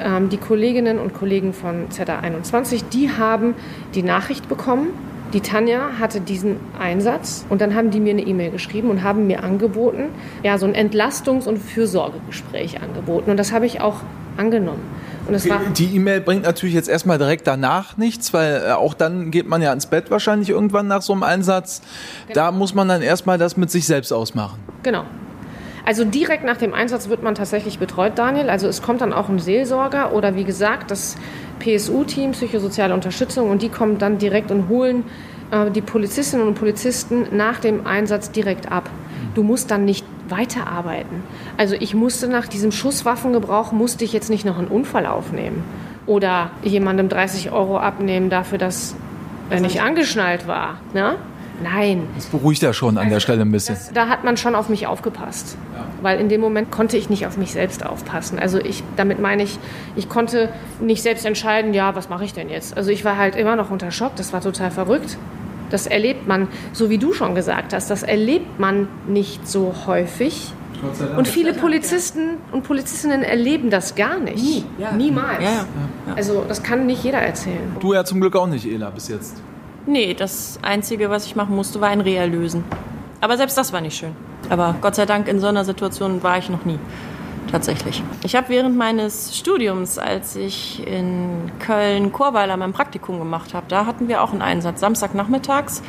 [0.03, 3.55] Ähm, die Kolleginnen und Kollegen von ZA21, die haben
[3.95, 4.89] die Nachricht bekommen,
[5.33, 9.27] die Tanja hatte diesen Einsatz und dann haben die mir eine E-Mail geschrieben und haben
[9.27, 10.11] mir angeboten,
[10.43, 13.31] ja, so ein Entlastungs- und Fürsorgegespräch angeboten.
[13.31, 13.97] Und das habe ich auch
[14.37, 14.83] angenommen.
[15.29, 18.95] Und es war Die E-Mail bringt natürlich jetzt erstmal direkt danach nichts, weil äh, auch
[18.95, 21.83] dann geht man ja ins Bett wahrscheinlich irgendwann nach so einem Einsatz.
[22.33, 24.59] Da muss man dann erstmal das mit sich selbst ausmachen.
[24.83, 25.05] Genau.
[25.85, 28.51] Also direkt nach dem Einsatz wird man tatsächlich betreut, Daniel.
[28.51, 31.17] Also es kommt dann auch ein Seelsorger oder wie gesagt das
[31.61, 35.05] PSU-Team, psychosoziale Unterstützung, und die kommen dann direkt und holen
[35.53, 38.91] äh, die Polizistinnen und Polizisten nach dem Einsatz direkt ab.
[39.35, 41.23] Du musst dann nicht weiterarbeiten.
[41.57, 45.65] Also ich musste nach diesem Schusswaffengebrauch, musste ich jetzt nicht noch einen Unfall aufnehmen
[46.07, 48.97] oder jemandem 30 Euro abnehmen dafür, dass
[49.51, 50.81] er nicht angeschnallt war.
[50.95, 51.17] Ne?
[51.63, 52.09] Nein.
[52.15, 53.75] Das beruhigt ja schon an der Stelle ein bisschen.
[53.75, 55.57] Das, da hat man schon auf mich aufgepasst.
[56.03, 58.39] Weil in dem Moment konnte ich nicht auf mich selbst aufpassen.
[58.39, 59.59] Also ich, damit meine ich,
[59.97, 60.49] ich konnte
[60.81, 62.77] nicht selbst entscheiden, ja, was mache ich denn jetzt?
[62.77, 65.19] Also ich war halt immer noch unter Schock, das war total verrückt.
[65.69, 70.53] Das erlebt man, so wie du schon gesagt hast, das erlebt man nicht so häufig.
[71.17, 74.43] Und viele Polizisten und Polizistinnen erleben das gar nicht.
[74.43, 74.93] Nie, ja.
[74.93, 75.43] Niemals.
[75.43, 76.15] Ja, ja.
[76.17, 77.77] Also das kann nicht jeder erzählen.
[77.81, 79.43] Du ja zum Glück auch nicht, Ela, bis jetzt.
[79.87, 82.65] Nee, das Einzige, was ich machen musste, war ein Reh lösen.
[83.21, 84.15] Aber selbst das war nicht schön.
[84.49, 86.79] Aber Gott sei Dank in so einer Situation war ich noch nie.
[87.51, 88.03] Tatsächlich.
[88.23, 93.87] Ich habe während meines Studiums, als ich in Köln Chorweiler mein Praktikum gemacht habe, da
[93.87, 94.81] hatten wir auch einen Einsatz.
[94.81, 95.83] Samstagnachmittags,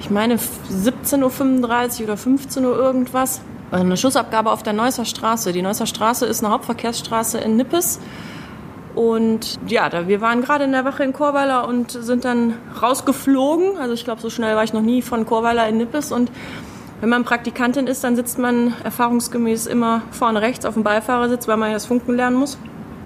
[0.00, 5.52] ich meine 17.35 Uhr oder 15 Uhr irgendwas, eine Schussabgabe auf der Neusser Straße.
[5.52, 8.00] Die Neusser Straße ist eine Hauptverkehrsstraße in Nippes.
[8.96, 13.76] Und ja, da, wir waren gerade in der Wache in Chorweiler und sind dann rausgeflogen.
[13.78, 16.12] Also ich glaube, so schnell war ich noch nie von Chorweiler in Nippes.
[16.12, 16.32] Und
[17.02, 21.58] wenn man Praktikantin ist, dann sitzt man erfahrungsgemäß immer vorne rechts auf dem Beifahrersitz, weil
[21.58, 22.56] man ja das Funken lernen muss.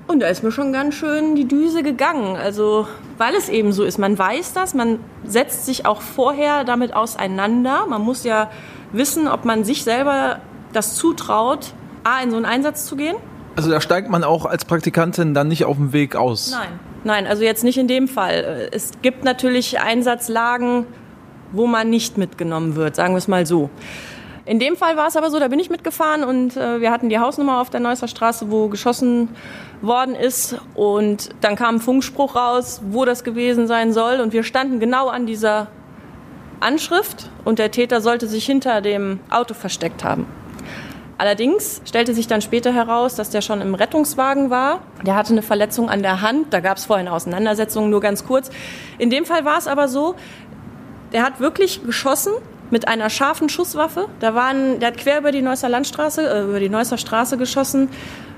[0.06, 2.36] Und da ist mir schon ganz schön die Düse gegangen.
[2.36, 2.86] Also,
[3.18, 3.98] weil es eben so ist.
[3.98, 7.86] Man weiß das, man setzt sich auch vorher damit auseinander.
[7.88, 8.48] Man muss ja
[8.92, 10.38] wissen, ob man sich selber
[10.72, 11.74] das zutraut,
[12.04, 13.16] A, in so einen Einsatz zu gehen.
[13.56, 16.52] Also da steigt man auch als Praktikantin dann nicht auf dem Weg aus.
[16.52, 18.68] Nein, Nein, also jetzt nicht in dem Fall.
[18.72, 20.86] Es gibt natürlich Einsatzlagen,
[21.52, 23.70] wo man nicht mitgenommen wird, sagen wir es mal so.
[24.44, 27.08] In dem Fall war es aber so, da bin ich mitgefahren und äh, wir hatten
[27.08, 29.28] die Hausnummer auf der Neusser Straße, wo geschossen
[29.80, 30.56] worden ist.
[30.74, 34.20] Und dann kam ein Funkspruch raus, wo das gewesen sein soll.
[34.20, 35.68] Und wir standen genau an dieser
[36.58, 40.26] Anschrift und der Täter sollte sich hinter dem Auto versteckt haben.
[41.20, 44.80] Allerdings stellte sich dann später heraus, dass der schon im Rettungswagen war.
[45.04, 46.46] Der hatte eine Verletzung an der Hand.
[46.54, 48.48] Da gab es vorhin Auseinandersetzungen, nur ganz kurz.
[48.96, 50.14] In dem Fall war es aber so,
[51.12, 52.32] der hat wirklich geschossen
[52.70, 54.08] mit einer scharfen Schusswaffe.
[54.20, 57.90] Da waren, der hat quer über die Neusser Landstraße, äh, über die Neusser Straße geschossen.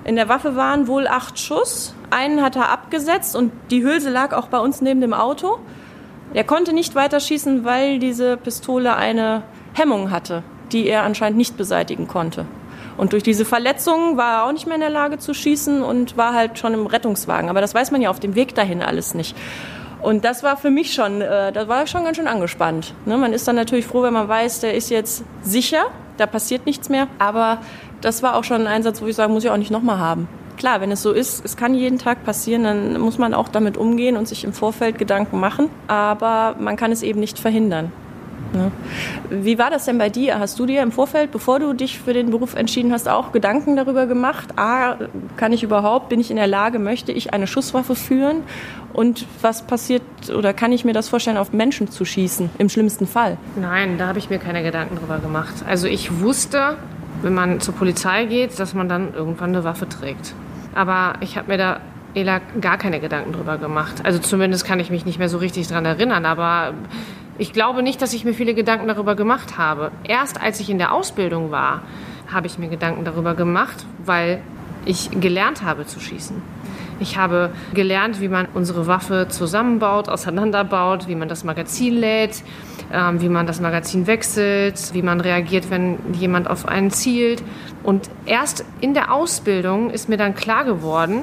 [0.02, 1.94] In der Waffe waren wohl acht Schuss.
[2.10, 5.60] Einen hat er abgesetzt und die Hülse lag auch bei uns neben dem Auto.
[6.34, 10.42] Er konnte nicht weiter schießen, weil diese Pistole eine Hemmung hatte,
[10.72, 12.44] die er anscheinend nicht beseitigen konnte.
[12.96, 16.16] Und durch diese Verletzungen war er auch nicht mehr in der Lage zu schießen und
[16.16, 17.50] war halt schon im Rettungswagen.
[17.50, 19.36] Aber das weiß man ja auf dem Weg dahin alles nicht.
[20.02, 22.92] Und das war für mich schon, äh, da war ich schon ganz schön angespannt.
[23.06, 23.16] Ne?
[23.16, 25.84] Man ist dann natürlich froh, wenn man weiß, der ist jetzt sicher,
[26.16, 27.06] da passiert nichts mehr.
[27.18, 27.58] Aber
[28.00, 30.28] das war auch schon ein Einsatz, wo ich sage, muss ich auch nicht nochmal haben.
[30.56, 33.76] Klar, wenn es so ist, es kann jeden Tag passieren, dann muss man auch damit
[33.76, 35.70] umgehen und sich im Vorfeld Gedanken machen.
[35.86, 37.92] Aber man kann es eben nicht verhindern.
[38.52, 38.70] Ne?
[39.30, 40.38] Wie war das denn bei dir?
[40.38, 43.76] Hast du dir im Vorfeld, bevor du dich für den Beruf entschieden hast, auch Gedanken
[43.76, 44.58] darüber gemacht?
[44.58, 44.96] A,
[45.36, 48.42] kann ich überhaupt, bin ich in der Lage, möchte ich eine Schusswaffe führen?
[48.92, 50.02] Und was passiert
[50.36, 53.38] oder kann ich mir das vorstellen, auf Menschen zu schießen, im schlimmsten Fall?
[53.56, 55.54] Nein, da habe ich mir keine Gedanken drüber gemacht.
[55.66, 56.76] Also ich wusste,
[57.22, 60.34] wenn man zur Polizei geht, dass man dann irgendwann eine Waffe trägt.
[60.74, 61.80] Aber ich habe mir da
[62.14, 64.02] Ela gar keine Gedanken drüber gemacht.
[64.04, 66.74] Also zumindest kann ich mich nicht mehr so richtig dran erinnern, aber
[67.38, 69.90] ich glaube nicht, dass ich mir viele Gedanken darüber gemacht habe.
[70.04, 71.82] Erst als ich in der Ausbildung war,
[72.32, 74.40] habe ich mir Gedanken darüber gemacht, weil
[74.84, 76.42] ich gelernt habe zu schießen.
[77.00, 82.42] Ich habe gelernt, wie man unsere Waffe zusammenbaut, auseinanderbaut, wie man das Magazin lädt,
[82.92, 87.42] ähm, wie man das Magazin wechselt, wie man reagiert, wenn jemand auf einen zielt.
[87.82, 91.22] Und erst in der Ausbildung ist mir dann klar geworden,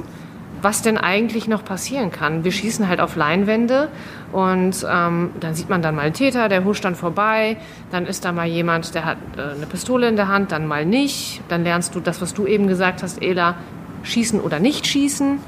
[0.61, 2.43] was denn eigentlich noch passieren kann.
[2.43, 3.89] Wir schießen halt auf Leinwände
[4.31, 7.57] und ähm, dann sieht man dann mal einen Täter, der huscht dann vorbei,
[7.91, 10.85] dann ist da mal jemand, der hat äh, eine Pistole in der Hand, dann mal
[10.85, 11.41] nicht.
[11.49, 13.55] Dann lernst du das, was du eben gesagt hast, Ela,
[14.03, 15.39] schießen oder nicht schießen.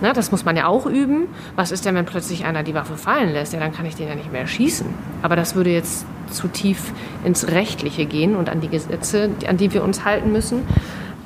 [0.00, 1.26] Na, das muss man ja auch üben.
[1.56, 3.52] Was ist denn, wenn plötzlich einer die Waffe fallen lässt?
[3.52, 4.86] Ja, dann kann ich den ja nicht mehr schießen.
[5.22, 6.92] Aber das würde jetzt zu tief
[7.24, 10.62] ins Rechtliche gehen und an die Gesetze, an die wir uns halten müssen.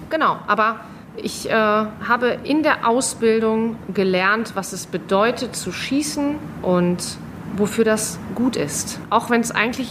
[0.09, 0.81] Genau, aber
[1.17, 7.19] ich äh, habe in der Ausbildung gelernt, was es bedeutet zu schießen und
[7.57, 8.99] wofür das gut ist.
[9.11, 9.91] Auch wenn es eigentlich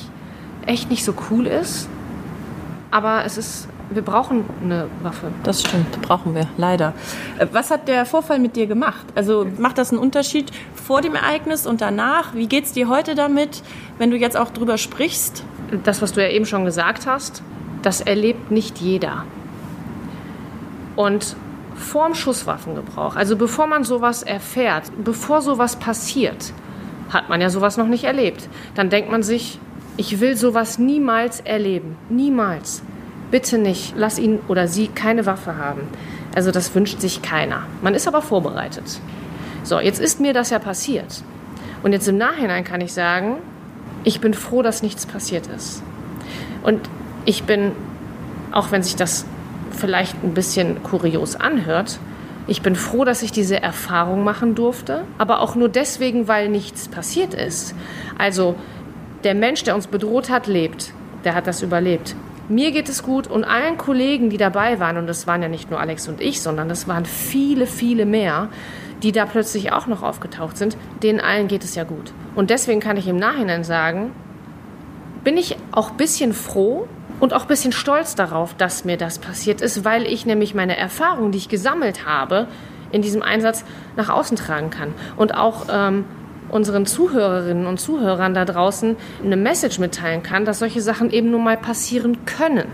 [0.66, 1.88] echt nicht so cool ist,
[2.90, 5.28] aber es ist, wir brauchen eine Waffe.
[5.44, 6.94] Das stimmt, brauchen wir, leider.
[7.38, 9.06] Äh, was hat der Vorfall mit dir gemacht?
[9.16, 12.34] Also macht das einen Unterschied vor dem Ereignis und danach?
[12.34, 13.62] Wie geht es dir heute damit,
[13.98, 15.44] wenn du jetzt auch drüber sprichst?
[15.84, 17.44] Das, was du ja eben schon gesagt hast,
[17.82, 19.24] das erlebt nicht jeder.
[20.96, 21.36] Und
[21.76, 26.54] vorm Schusswaffengebrauch, also bevor man sowas erfährt, bevor sowas passiert,
[27.10, 28.48] hat man ja sowas noch nicht erlebt.
[28.76, 29.60] Dann denkt man sich,
[29.98, 31.98] ich will sowas niemals erleben.
[32.10, 32.82] Niemals.
[33.30, 33.94] Bitte nicht.
[33.98, 35.82] Lass ihn oder sie keine Waffe haben.
[36.34, 37.64] Also das wünscht sich keiner.
[37.82, 39.00] Man ist aber vorbereitet.
[39.64, 41.24] So, jetzt ist mir das ja passiert.
[41.84, 43.38] Und jetzt im Nachhinein kann ich sagen,
[44.04, 45.84] ich bin froh, dass nichts passiert ist.
[46.64, 46.90] Und
[47.26, 47.74] ich bin,
[48.52, 49.26] auch wenn sich das
[49.72, 52.00] vielleicht ein bisschen kurios anhört,
[52.48, 56.88] ich bin froh, dass ich diese Erfahrung machen durfte, aber auch nur deswegen, weil nichts
[56.88, 57.76] passiert ist.
[58.18, 58.56] Also
[59.24, 60.94] der Mensch, der uns bedroht hat, lebt.
[61.24, 62.16] Der hat das überlebt.
[62.50, 65.70] Mir geht es gut und allen Kollegen, die dabei waren, und das waren ja nicht
[65.70, 68.50] nur Alex und ich, sondern das waren viele, viele mehr,
[69.04, 72.12] die da plötzlich auch noch aufgetaucht sind, denen allen geht es ja gut.
[72.36, 74.12] Und deswegen kann ich im Nachhinein sagen,
[75.24, 76.88] bin ich auch ein bisschen froh,
[77.22, 80.76] und auch ein bisschen stolz darauf, dass mir das passiert ist, weil ich nämlich meine
[80.76, 82.48] Erfahrung, die ich gesammelt habe,
[82.92, 83.64] in diesem Einsatz
[83.96, 84.94] nach außen tragen kann.
[85.16, 86.04] Und auch ähm,
[86.50, 91.44] unseren Zuhörerinnen und Zuhörern da draußen eine Message mitteilen kann, dass solche Sachen eben nun
[91.44, 92.68] mal passieren können.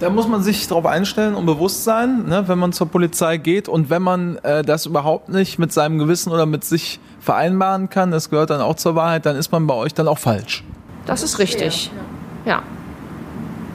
[0.00, 3.68] Da muss man sich darauf einstellen und bewusst sein, ne, wenn man zur Polizei geht
[3.68, 8.10] und wenn man äh, das überhaupt nicht mit seinem Gewissen oder mit sich vereinbaren kann,
[8.10, 10.64] das gehört dann auch zur Wahrheit, dann ist man bei euch dann auch falsch.
[11.06, 11.92] Das ist richtig.
[12.44, 12.54] ja.
[12.54, 12.62] ja.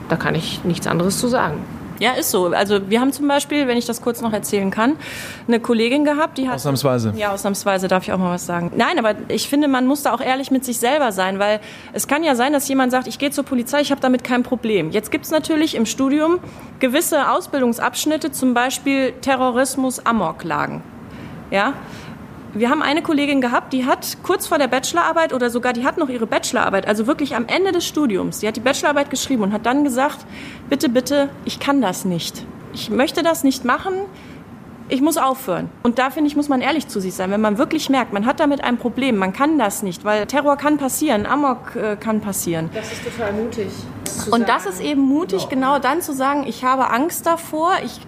[0.09, 1.63] Da kann ich nichts anderes zu sagen.
[1.99, 2.47] Ja, ist so.
[2.47, 4.97] Also wir haben zum Beispiel, wenn ich das kurz noch erzählen kann,
[5.47, 6.55] eine Kollegin gehabt, die hat...
[6.55, 7.13] Ausnahmsweise.
[7.15, 8.71] Ja, ausnahmsweise darf ich auch mal was sagen.
[8.75, 11.59] Nein, aber ich finde, man muss da auch ehrlich mit sich selber sein, weil
[11.93, 14.43] es kann ja sein, dass jemand sagt, ich gehe zur Polizei, ich habe damit kein
[14.43, 14.91] Problem.
[14.91, 16.39] Jetzt gibt es natürlich im Studium
[16.79, 20.83] gewisse Ausbildungsabschnitte, zum Beispiel Terrorismus, Amoklagen.
[21.49, 21.73] Ja,
[22.59, 25.99] Wir haben eine Kollegin gehabt, die hat kurz vor der Bachelorarbeit oder sogar die hat
[25.99, 29.53] noch ihre Bachelorarbeit, also wirklich am Ende des Studiums, die hat die Bachelorarbeit geschrieben und
[29.53, 30.25] hat dann gesagt,
[30.67, 32.45] bitte, bitte, ich kann das nicht.
[32.73, 33.93] Ich möchte das nicht machen.
[34.89, 35.69] Ich muss aufhören.
[35.83, 37.29] Und da finde ich, muss man ehrlich zu sich sein.
[37.29, 40.55] Wenn man wirklich merkt, man hat damit ein Problem, man kann das nicht, weil Terror
[40.55, 42.69] kann passieren, Amok äh, kann passieren.
[42.73, 43.67] Das ist total mutig.
[44.05, 47.99] Das und das ist eben mutig, genau dann zu sagen, ich habe Angst davor, ich,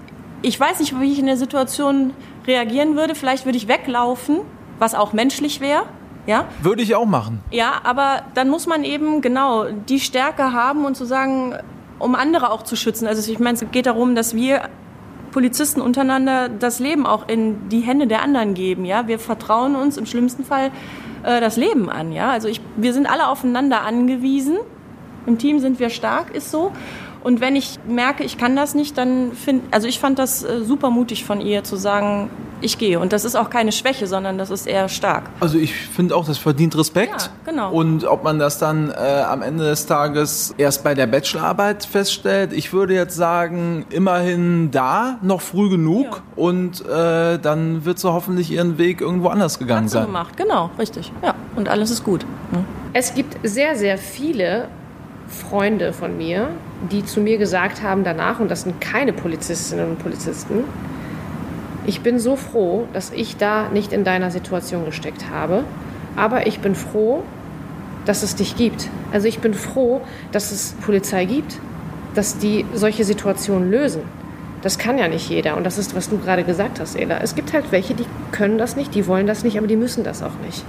[0.41, 2.13] ich weiß nicht, wie ich in der Situation
[2.49, 3.15] reagieren würde.
[3.15, 4.41] Vielleicht würde ich weglaufen,
[4.79, 5.83] was auch menschlich wäre.
[6.27, 6.45] Ja?
[6.61, 7.41] Würde ich auch machen.
[7.51, 11.55] Ja, aber dann muss man eben genau die Stärke haben und zu sagen,
[11.97, 13.07] um andere auch zu schützen.
[13.07, 14.69] Also ich meine, es geht darum, dass wir
[15.31, 18.85] Polizisten untereinander das Leben auch in die Hände der anderen geben.
[18.85, 20.71] Ja, wir vertrauen uns im schlimmsten Fall
[21.23, 22.11] äh, das Leben an.
[22.11, 24.57] Ja, also ich, wir sind alle aufeinander angewiesen.
[25.25, 26.71] Im Team sind wir stark, ist so.
[27.23, 30.63] Und wenn ich merke, ich kann das nicht, dann finde, also ich fand das äh,
[30.63, 32.29] super mutig von ihr zu sagen,
[32.61, 32.99] ich gehe.
[32.99, 35.29] Und das ist auch keine Schwäche, sondern das ist eher stark.
[35.39, 37.21] Also ich finde auch, das verdient Respekt.
[37.45, 37.71] Ja, genau.
[37.71, 42.53] Und ob man das dann äh, am Ende des Tages erst bei der Bachelorarbeit feststellt,
[42.53, 46.05] ich würde jetzt sagen, immerhin da, noch früh genug.
[46.05, 46.21] Ja.
[46.35, 50.05] Und äh, dann wird sie hoffentlich ihren Weg irgendwo anders gegangen Hat sie sein.
[50.05, 51.11] gemacht, genau, richtig.
[51.23, 52.25] Ja, und alles ist gut.
[52.51, 52.63] Ne?
[52.93, 54.67] Es gibt sehr, sehr viele
[55.27, 56.49] Freunde von mir,
[56.91, 60.63] die zu mir gesagt haben danach, und das sind keine Polizistinnen und Polizisten,
[61.85, 65.63] ich bin so froh, dass ich da nicht in deiner Situation gesteckt habe,
[66.15, 67.23] aber ich bin froh,
[68.05, 68.89] dass es dich gibt.
[69.11, 70.01] Also ich bin froh,
[70.31, 71.59] dass es Polizei gibt,
[72.15, 74.01] dass die solche Situationen lösen.
[74.61, 75.55] Das kann ja nicht jeder.
[75.55, 77.19] Und das ist, was du gerade gesagt hast, Ela.
[77.21, 80.03] Es gibt halt welche, die können das nicht, die wollen das nicht, aber die müssen
[80.03, 80.65] das auch nicht.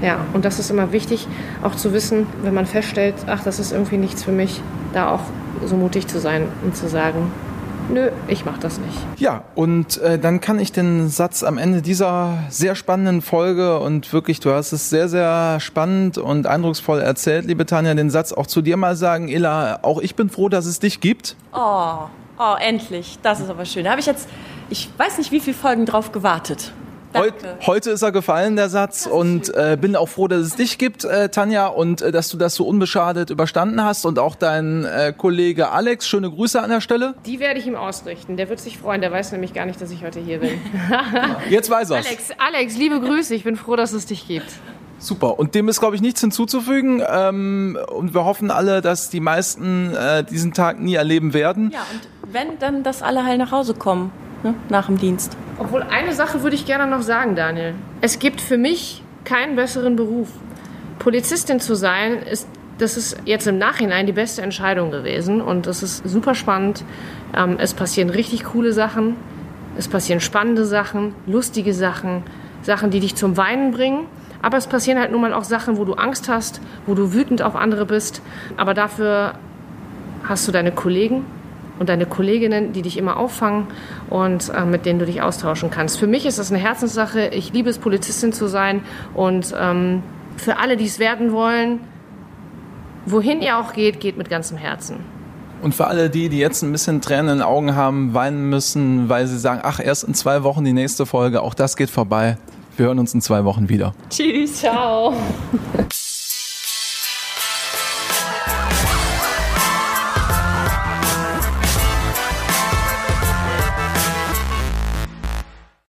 [0.00, 1.26] Ja, ja, und das ist immer wichtig,
[1.62, 4.62] auch zu wissen, wenn man feststellt, ach, das ist irgendwie nichts für mich,
[4.94, 5.20] da auch
[5.64, 7.30] so mutig zu sein und zu sagen,
[7.88, 8.96] nö, ich mach das nicht.
[9.16, 14.12] Ja, und äh, dann kann ich den Satz am Ende dieser sehr spannenden Folge und
[14.12, 18.46] wirklich, du hast es sehr, sehr spannend und eindrucksvoll erzählt, liebe Tanja, den Satz auch
[18.46, 21.36] zu dir mal sagen, Ela, auch ich bin froh, dass es dich gibt.
[21.52, 22.08] Oh.
[22.36, 23.18] Oh, endlich.
[23.22, 23.84] Das ist aber schön.
[23.84, 24.28] Da habe ich jetzt,
[24.68, 26.72] ich weiß nicht, wie viele Folgen drauf gewartet.
[27.14, 27.58] Danke.
[27.64, 31.04] Heute ist er gefallen, der Satz, und äh, bin auch froh, dass es dich gibt,
[31.04, 35.14] äh, Tanja, und äh, dass du das so unbeschadet überstanden hast und auch dein äh,
[35.16, 36.08] Kollege Alex.
[36.08, 37.14] Schöne Grüße an der Stelle.
[37.24, 38.36] Die werde ich ihm ausrichten.
[38.36, 39.00] Der wird sich freuen.
[39.00, 40.60] Der weiß nämlich gar nicht, dass ich heute hier bin.
[41.50, 43.34] Jetzt weiß er Alex, Alex, liebe Grüße.
[43.34, 44.50] Ich bin froh, dass es dich gibt.
[44.98, 45.38] Super.
[45.38, 47.02] Und dem ist, glaube ich, nichts hinzuzufügen.
[47.08, 51.70] Ähm, und wir hoffen alle, dass die meisten äh, diesen Tag nie erleben werden.
[51.72, 54.12] Ja, und wenn, dann, dass alle heil nach Hause kommen,
[54.44, 54.54] ne?
[54.68, 55.36] nach dem Dienst.
[55.58, 57.74] Obwohl, eine Sache würde ich gerne noch sagen, Daniel.
[58.00, 60.28] Es gibt für mich keinen besseren Beruf.
[60.98, 62.46] Polizistin zu sein, ist,
[62.78, 65.40] das ist jetzt im Nachhinein die beste Entscheidung gewesen.
[65.40, 66.84] Und das ist super spannend.
[67.36, 69.16] Ähm, es passieren richtig coole Sachen.
[69.76, 72.22] Es passieren spannende Sachen, lustige Sachen,
[72.62, 74.06] Sachen, die dich zum Weinen bringen.
[74.40, 77.42] Aber es passieren halt nun mal auch Sachen, wo du Angst hast, wo du wütend
[77.42, 78.22] auf andere bist.
[78.56, 79.34] Aber dafür
[80.22, 81.24] hast du deine Kollegen
[81.78, 83.66] und deine Kolleginnen, die dich immer auffangen
[84.10, 85.98] und äh, mit denen du dich austauschen kannst.
[85.98, 87.28] Für mich ist das eine Herzenssache.
[87.28, 88.82] Ich liebe es, Polizistin zu sein.
[89.14, 90.02] Und ähm,
[90.36, 91.80] für alle, die es werden wollen,
[93.06, 95.00] wohin ihr auch geht, geht mit ganzem Herzen.
[95.62, 99.08] Und für alle die, die jetzt ein bisschen Tränen in den Augen haben, weinen müssen,
[99.08, 102.36] weil sie sagen, ach, erst in zwei Wochen die nächste Folge, auch das geht vorbei.
[102.76, 103.94] Wir hören uns in zwei Wochen wieder.
[104.10, 104.56] Tschüss.
[104.56, 105.14] Ciao.